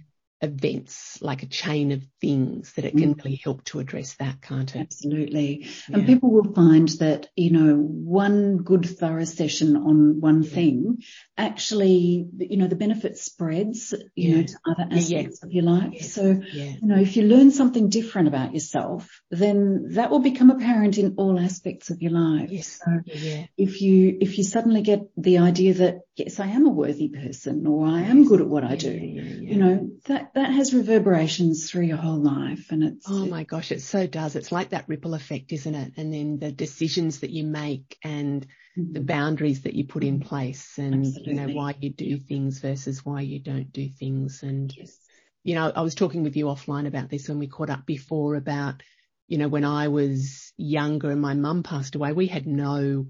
[0.46, 3.24] events, like a chain of things that it can mm.
[3.24, 4.80] really help to address that, can't it?
[4.80, 5.68] Absolutely.
[5.90, 5.98] Yeah.
[5.98, 10.50] And people will find that, you know, one good thorough session on one yeah.
[10.50, 11.04] thing
[11.38, 14.36] actually, you know, the benefit spreads, you yeah.
[14.38, 16.02] know, to other aspects of your life.
[16.02, 20.98] So, you know, if you learn something different about yourself, then that will become apparent
[20.98, 22.50] in all aspects of your life.
[22.52, 22.80] Yes.
[22.84, 23.48] So yeah.
[23.58, 27.68] if you, if you suddenly get the idea that, yes, I am a worthy person
[27.68, 31.84] or I am good at what I do, you know, that, that has reverberations through
[31.84, 33.06] your whole life and it's.
[33.10, 34.36] Oh my gosh, it so does.
[34.36, 35.94] It's like that ripple effect, isn't it?
[35.98, 38.48] And then the decisions that you make and
[38.78, 38.94] mm-hmm.
[38.94, 41.34] the boundaries that you put in place and, Absolutely.
[41.34, 44.42] you know, why you do things versus why you don't do things.
[44.42, 44.98] And, yes.
[45.44, 48.36] you know, I was talking with you offline about this when we caught up before
[48.36, 48.84] about,
[49.28, 53.08] you know, when I was younger and my mum passed away, we had no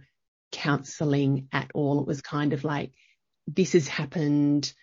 [0.56, 2.00] counselling at all.
[2.00, 2.94] It was kind of like,
[3.46, 4.74] this has happened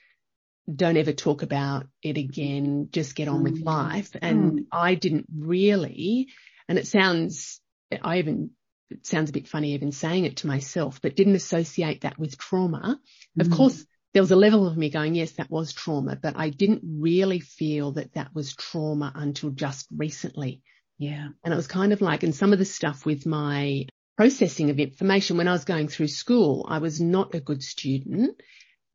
[0.73, 3.67] don't ever talk about it again, just get on with mm.
[3.67, 4.11] life.
[4.21, 4.67] And mm.
[4.71, 6.29] I didn't really,
[6.69, 7.61] and it sounds,
[8.01, 8.51] I even,
[8.91, 12.39] it sounds a bit funny even saying it to myself, but didn't associate that with
[12.39, 13.01] trauma.
[13.37, 13.41] Mm.
[13.41, 16.51] Of course, there was a level of me going, yes, that was trauma, but I
[16.51, 20.63] didn't really feel that that was trauma until just recently.
[20.99, 21.29] Yeah.
[21.43, 23.87] And it was kind of like, and some of the stuff with my
[24.17, 28.41] processing of information when I was going through school, I was not a good student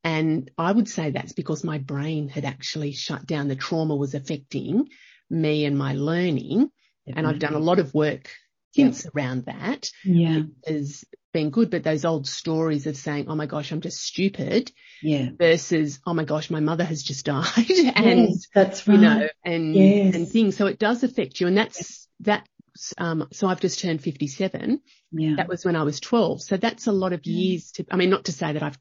[0.07, 3.49] and I would say that's because my brain had actually shut down.
[3.49, 4.88] The trauma was affecting
[5.30, 6.70] me and my learning.
[7.05, 7.13] Definitely.
[7.18, 8.30] And I've done a lot of work
[8.74, 9.11] since yeah.
[9.13, 9.89] around that.
[10.05, 10.43] Yeah.
[10.65, 11.03] Has
[11.34, 11.70] been good.
[11.70, 14.72] But those old stories of saying, Oh my gosh, I'm just stupid.
[15.03, 15.30] Yeah.
[15.38, 17.70] Versus, Oh my gosh, my mother has just died.
[17.95, 18.95] and yes, that's right.
[18.95, 20.15] You know, and, yes.
[20.15, 20.55] and things.
[20.55, 21.47] So it does affect you.
[21.47, 22.47] And that's, that
[22.97, 24.82] um, so I've just turned 57.
[25.11, 25.36] Yeah.
[25.38, 26.41] That was when I was 12.
[26.41, 28.78] So that's a lot of years to, I mean, not to say that I've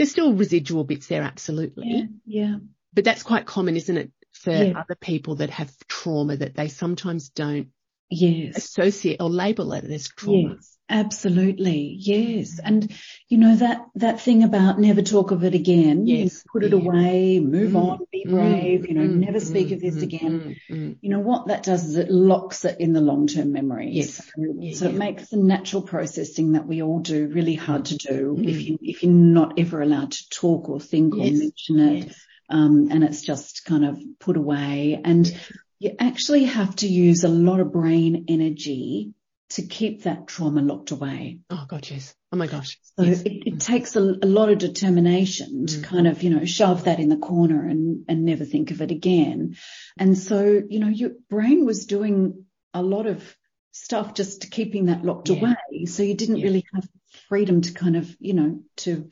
[0.00, 1.84] there's still residual bits there, absolutely.
[1.86, 2.04] Yeah.
[2.24, 2.56] yeah.
[2.94, 4.10] But that's quite common, isn't it?
[4.32, 4.78] For yeah.
[4.78, 7.68] other people that have trauma that they sometimes don't
[8.08, 8.56] yes.
[8.56, 10.54] associate or label it as trauma.
[10.54, 11.96] Yes, Absolutely.
[11.98, 12.58] Yes.
[12.62, 12.92] And
[13.28, 16.06] you know, that, that thing about never talk of it again.
[16.06, 16.44] Yes.
[16.52, 16.78] Put it Yeah.
[16.78, 19.96] away, move Mm, on, be mm, brave, you know, mm, never speak mm, of this
[19.96, 20.56] mm, again.
[20.68, 20.96] mm, mm.
[21.00, 23.90] You know, what that does is it locks it in the long-term memory.
[23.92, 24.16] Yes.
[24.16, 24.98] So, Yeah, so it yeah.
[24.98, 28.48] makes the natural processing that we all do really hard to do Mm.
[28.48, 32.06] if you, if you're not ever allowed to talk or think or mention it.
[32.06, 32.26] Yes.
[32.48, 35.32] Um, and it's just kind of put away and
[35.78, 39.14] you actually have to use a lot of brain energy
[39.50, 41.40] to keep that trauma locked away.
[41.50, 42.14] Oh God, yes.
[42.32, 42.78] Oh my gosh.
[42.96, 43.22] So yes.
[43.22, 45.84] it, it takes a, a lot of determination to Mm.
[45.84, 48.90] kind of, you know, shove that in the corner and, and never think of it
[48.92, 49.56] again.
[49.98, 53.36] And so, you know, your brain was doing a lot of
[53.72, 55.38] stuff just to keeping that locked Yeah.
[55.40, 55.84] away.
[55.86, 56.44] So you didn't Yeah.
[56.44, 56.88] really have
[57.28, 59.08] freedom to kind of, you know, to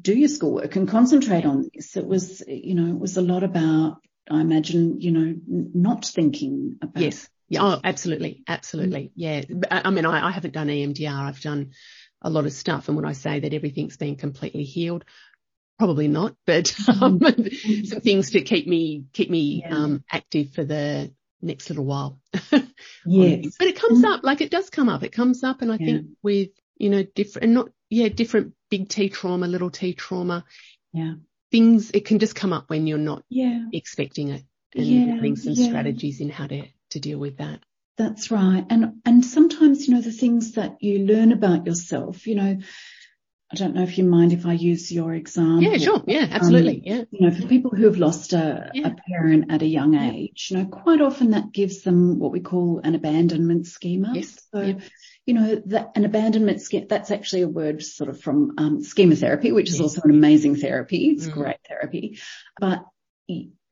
[0.00, 1.96] do your schoolwork and concentrate on this.
[1.96, 3.98] It was, you know, it was a lot about,
[4.28, 7.28] I imagine, you know, n- not thinking about Yes.
[7.52, 7.62] Yeah.
[7.62, 8.44] Oh, absolutely.
[8.48, 9.12] Absolutely.
[9.14, 9.42] Yeah.
[9.48, 11.12] But, I mean, I, I haven't done EMDR.
[11.28, 11.72] I've done
[12.22, 12.88] a lot of stuff.
[12.88, 15.04] And when I say that everything's been completely healed,
[15.78, 17.20] probably not, but um,
[17.84, 19.76] some things to keep me, keep me, Yeah.
[19.76, 22.18] um, active for the next little while.
[23.04, 23.56] Yes.
[23.58, 24.14] But it comes Mm.
[24.14, 25.02] up, like it does come up.
[25.02, 25.60] It comes up.
[25.60, 25.86] And I Yeah.
[25.86, 30.44] think with, you know, different, and not, yeah, different big T trauma, little T trauma,
[30.94, 31.14] Yeah.
[31.50, 33.66] things, it can just come up when you're not Yeah.
[33.72, 34.42] expecting it
[34.74, 35.66] and Yeah, having some yeah.
[35.66, 37.60] strategies in how to, to deal with that.
[37.98, 38.64] That's right.
[38.70, 42.58] And, and sometimes, you know, the things that you learn about yourself, you know,
[43.52, 45.62] I don't know if you mind if I use your example.
[45.62, 46.02] Yeah, sure.
[46.06, 46.82] Yeah, absolutely.
[46.86, 47.02] yeah.
[47.10, 48.88] You know, for people who have lost a, Yeah.
[48.88, 52.40] a parent at a young age, you know, quite often that gives them what we
[52.40, 54.12] call an abandonment schema.
[54.14, 54.40] Yes.
[54.54, 54.78] So, Yeah.
[55.26, 59.16] you know, that an abandonment schema, that's actually a word sort of from um, schema
[59.16, 59.82] therapy, which is Yes.
[59.82, 61.10] also an amazing therapy.
[61.10, 61.32] It's Mm.
[61.32, 62.18] great therapy,
[62.58, 62.86] but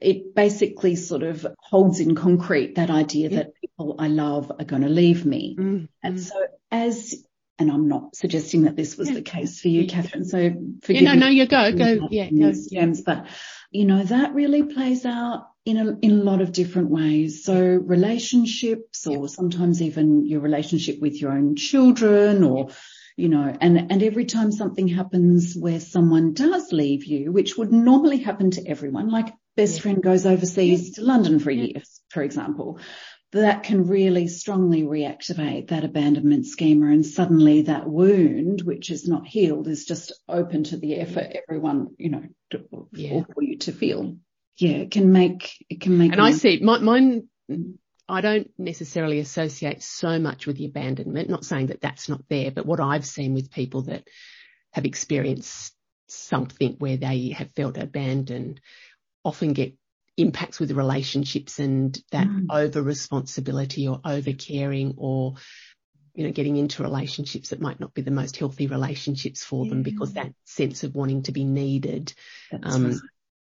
[0.00, 3.36] it basically sort of holds in concrete that idea Yeah.
[3.38, 5.56] that people I love are going to leave me.
[5.58, 6.34] Mm, And so
[6.70, 7.14] as,
[7.58, 9.16] and I'm not suggesting that this was Yeah.
[9.16, 10.24] the case for you, Catherine.
[10.24, 10.50] So Yeah,
[10.82, 12.08] forgive no, me no, you go, go.
[12.10, 12.52] Yeah, go.
[12.74, 13.26] terms, but
[13.70, 17.44] you know, that really plays out in a, in a lot of different ways.
[17.44, 22.70] So relationships or sometimes even your relationship with your own children or,
[23.16, 27.70] you know, and, and every time something happens where someone does leave you, which would
[27.70, 29.82] normally happen to everyone, like best Yeah.
[29.82, 32.78] friend goes overseas to London for a year, for example,
[33.32, 39.26] that can really strongly reactivate that abandonment schema and suddenly that wound, which is not
[39.26, 43.12] healed, is just open to the air for everyone, you know, to, Yeah.
[43.12, 44.16] or for you to feel.
[44.56, 46.12] Yeah, it can make, it can make.
[46.12, 47.28] And I see my, mine,
[48.08, 52.50] I don't necessarily associate so much with the abandonment, not saying that that's not there,
[52.50, 54.08] but what I've seen with people that
[54.72, 55.72] have experienced
[56.08, 58.60] something where they have felt abandoned
[59.24, 59.74] often get
[60.16, 62.46] impacts with relationships and that Mm.
[62.50, 65.34] over responsibility or over caring or
[66.14, 69.82] you know getting into relationships that might not be the most healthy relationships for them
[69.82, 72.12] because that sense of wanting to be needed
[72.62, 73.00] um, right.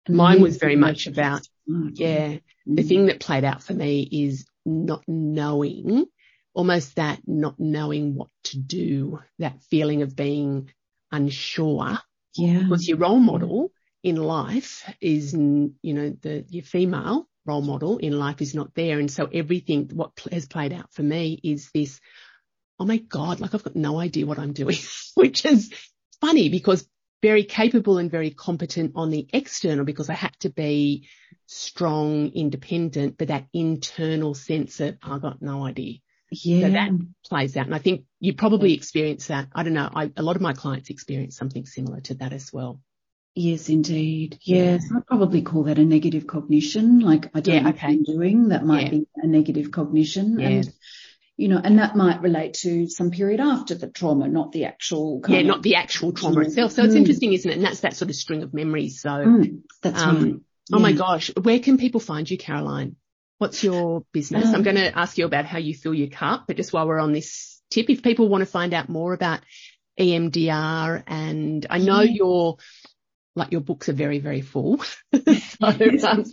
[0.10, 1.92] Mine was very much about Mm.
[1.96, 2.88] yeah the Mm.
[2.88, 6.06] thing that played out for me is not knowing,
[6.54, 10.72] almost that not knowing what to do, that feeling of being
[11.12, 12.00] unsure
[12.36, 12.64] Yeah.
[12.64, 13.72] because your role model
[14.06, 19.00] in life is, you know, the, your female role model in life is not there.
[19.00, 22.00] And so everything, what has played out for me is this,
[22.80, 24.78] oh my God, like I've got no idea what I'm doing,
[25.16, 25.74] which is
[26.22, 26.88] funny because
[27.24, 31.08] very capable and very competent on the external because I had to be
[31.48, 35.96] strong, independent, but that internal sense of I've got no idea
[36.30, 36.68] Yeah.
[36.68, 36.92] so that
[37.28, 37.66] plays out.
[37.66, 39.48] And I think you probably experience that.
[39.56, 39.90] I don't know.
[39.92, 42.82] I, a lot of my clients experience something similar to that as well.
[43.36, 44.40] Yes, indeed.
[44.44, 47.02] Yes, I'd probably call that a negative cognition.
[47.02, 47.88] Like I don't Yeah, know what okay.
[47.88, 48.48] I'm doing.
[48.50, 48.90] That might Yeah.
[48.92, 50.40] be a negative cognition.
[50.40, 50.48] Yeah.
[50.48, 50.70] And,
[51.36, 55.22] you know, and that might relate to some period after the trauma, not the actual
[55.28, 56.46] Yeah, of- not the actual trauma Mm.
[56.46, 56.72] itself.
[56.72, 57.00] So it's Mm.
[57.00, 57.56] interesting, isn't it?
[57.58, 59.02] And that's that sort of string of memories.
[59.02, 60.36] So, Mm, that's um, right.
[60.72, 62.96] oh my gosh, where can people find you, Caroline?
[63.38, 64.48] What's your business?
[64.48, 66.88] I'm Um, going to ask you about how you fill your cup, but just while
[66.88, 69.42] we're on this tip, if people want to find out more about
[70.00, 72.12] EMDR and I know Yeah.
[72.14, 72.58] your,
[73.36, 74.78] like your books are very, very full.
[75.14, 75.68] so,
[76.04, 76.26] um,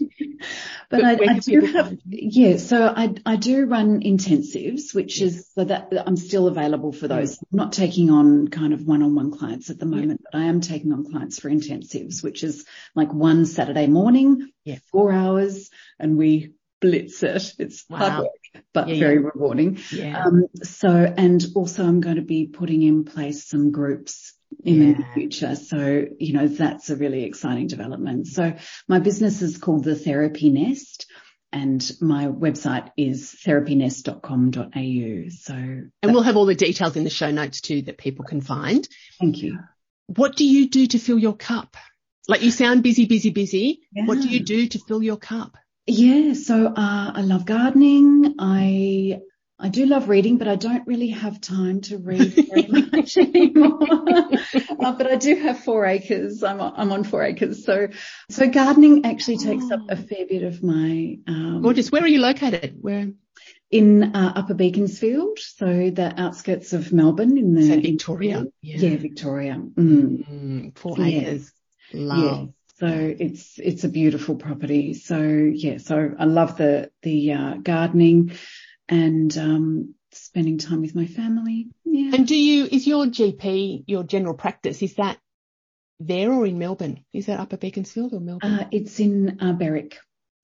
[0.89, 5.27] But I, I do have, find yeah, so I, I do run intensives, which Yeah.
[5.29, 7.39] is so that I'm still available for those.
[7.39, 9.97] I'm not taking on kind of one-on-one clients at the Yeah.
[9.97, 14.51] moment, but I am taking on clients for intensives, which is like one Saturday morning,
[14.65, 14.79] Yeah.
[14.91, 17.55] four hours, and we blitz it.
[17.59, 17.97] It's Wow.
[17.99, 19.79] hard work, but Yeah, very rewarding.
[19.91, 20.25] Yeah.
[20.25, 24.35] Um, so, and also I'm going to be putting in place some groups
[24.65, 25.55] in the future.
[25.57, 28.27] So, you know, that's a really exciting development.
[28.27, 28.55] So
[28.89, 31.07] my business is called the Therapy Nest
[31.53, 35.29] and my website is therapynest.com.au.
[35.31, 38.41] So, and we'll have all the details in the show notes too that people can
[38.41, 38.89] find.
[39.21, 39.59] Thank you.
[40.07, 41.77] What do you do to fill your cup?
[42.29, 43.81] Like you sound busy, busy, busy.
[43.93, 44.07] Yeah.
[44.07, 45.57] What do you do to fill your cup?
[45.87, 48.37] Yeah, so uh, I love gardening.
[48.39, 49.21] I
[49.63, 53.79] I do love reading, but I don't really have time to read very much anymore.
[53.81, 56.43] uh, but I do have four acres.
[56.43, 57.87] I'm on, I'm on four acres, so
[58.29, 59.75] so gardening actually takes oh.
[59.75, 59.97] up a oh.
[59.97, 61.19] fair bit of my.
[61.29, 61.93] Um, Gorgeous.
[61.93, 62.77] Where are you located?
[62.81, 63.13] Where?
[63.71, 68.45] In uh, Upper Beaconsfield, so the outskirts of Melbourne, in the so Victoria.
[68.63, 69.55] Yeah, yeah Victoria.
[69.55, 70.29] Mm.
[70.29, 71.53] Mm, four acres.
[71.93, 72.19] Love.
[72.19, 72.47] Yeah.
[72.81, 74.95] So it's it's a beautiful property.
[74.95, 78.33] So yeah, so I love the the uh, gardening
[78.93, 81.71] and um, spending time with my family.
[81.85, 82.15] Yeah.
[82.15, 85.19] And do you is your GP your general practice is that
[85.99, 87.05] there or in Melbourne?
[87.13, 88.53] Is that Upper Beaconsfield or Melbourne?
[88.53, 89.99] Uh, it's in uh, Berwick.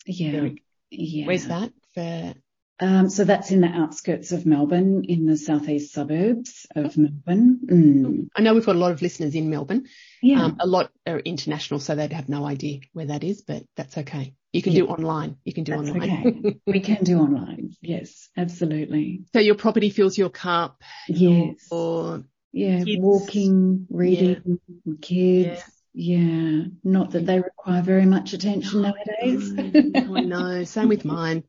[0.07, 0.32] Yeah.
[0.32, 0.62] Berwick.
[0.90, 1.26] Yeah.
[1.26, 1.72] Where's that?
[1.94, 2.34] For
[2.80, 7.59] um, so that's in the outskirts of Melbourne, in the southeast suburbs of Melbourne.
[7.66, 8.28] Mm.
[8.36, 9.88] I know we've got a lot of listeners in Melbourne.
[10.22, 10.44] Yeah.
[10.44, 13.99] Um, a lot are international, so they'd have no idea where that is, but that's
[13.99, 14.34] okay.
[14.53, 14.80] You can yeah.
[14.80, 15.36] do online.
[15.44, 16.26] You can do that's online.
[16.26, 16.61] Okay.
[16.66, 17.74] we can do online.
[17.82, 19.24] Yes, absolutely.
[19.32, 20.82] So your property fills your cup.
[21.09, 21.68] Yes.
[21.70, 23.01] Or yeah, kids.
[23.01, 24.94] walking, reading, yeah.
[25.01, 25.59] kids.
[25.59, 25.62] Yeah
[26.01, 29.53] yeah, not that they require very much attention nowadays.
[29.59, 30.62] I know.
[30.62, 31.42] Same with mine.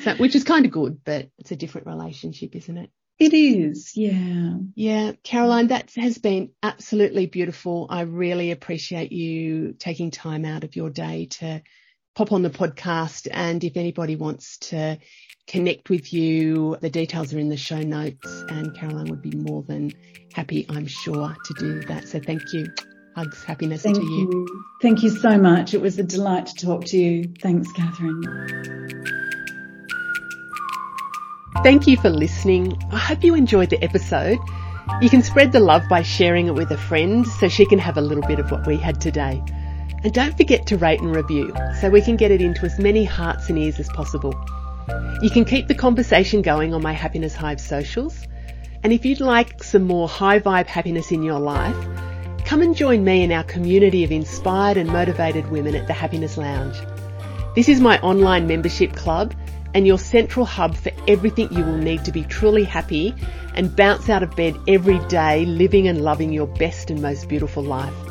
[0.00, 2.90] So, which is kind of good, but it's a different relationship, isn't it?
[3.18, 4.58] It is, yeah.
[4.76, 7.88] Yeah, Caroline, that has been absolutely beautiful.
[7.90, 11.62] I really appreciate you taking time out of your day to
[12.16, 13.28] pop on the podcast.
[13.30, 14.98] And if anybody wants to
[15.46, 19.62] connect with you, the details are in the show notes and Caroline would be more
[19.62, 19.92] than
[20.32, 22.08] happy, I'm sure, to do that.
[22.08, 22.66] So thank you.
[23.14, 24.28] Hugs, happiness Thank to you.
[24.30, 24.64] you.
[24.82, 25.72] Thank you so much.
[25.72, 27.32] It was a delight to talk to you.
[27.40, 28.22] Thanks, Catherine.
[31.62, 32.76] Thank you for listening.
[32.92, 34.38] I hope you enjoyed the episode.
[35.00, 37.96] You can spread the love by sharing it with a friend so she can have
[37.96, 39.42] a little bit of what we had today.
[40.06, 43.02] And don't forget to rate and review so we can get it into as many
[43.02, 44.32] hearts and ears as possible.
[45.20, 48.16] You can keep the conversation going on my Happiness Hive socials.
[48.84, 51.76] And if you'd like some more high vibe happiness in your life,
[52.46, 56.36] Come and join me in our community of inspired and motivated women at the Happiness
[56.36, 56.76] Lounge.
[57.56, 59.34] This is my online membership club
[59.74, 63.12] and your central hub for everything you will need to be truly happy
[63.54, 67.64] and bounce out of bed every day living and loving your best and most beautiful
[67.64, 68.05] life.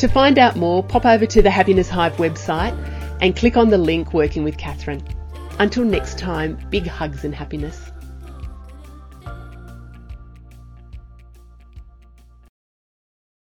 [0.00, 2.74] To find out more, pop over to the Happiness Hive website
[3.20, 5.06] and click on the link Working with Catherine.
[5.58, 7.92] Until next time, big hugs and happiness.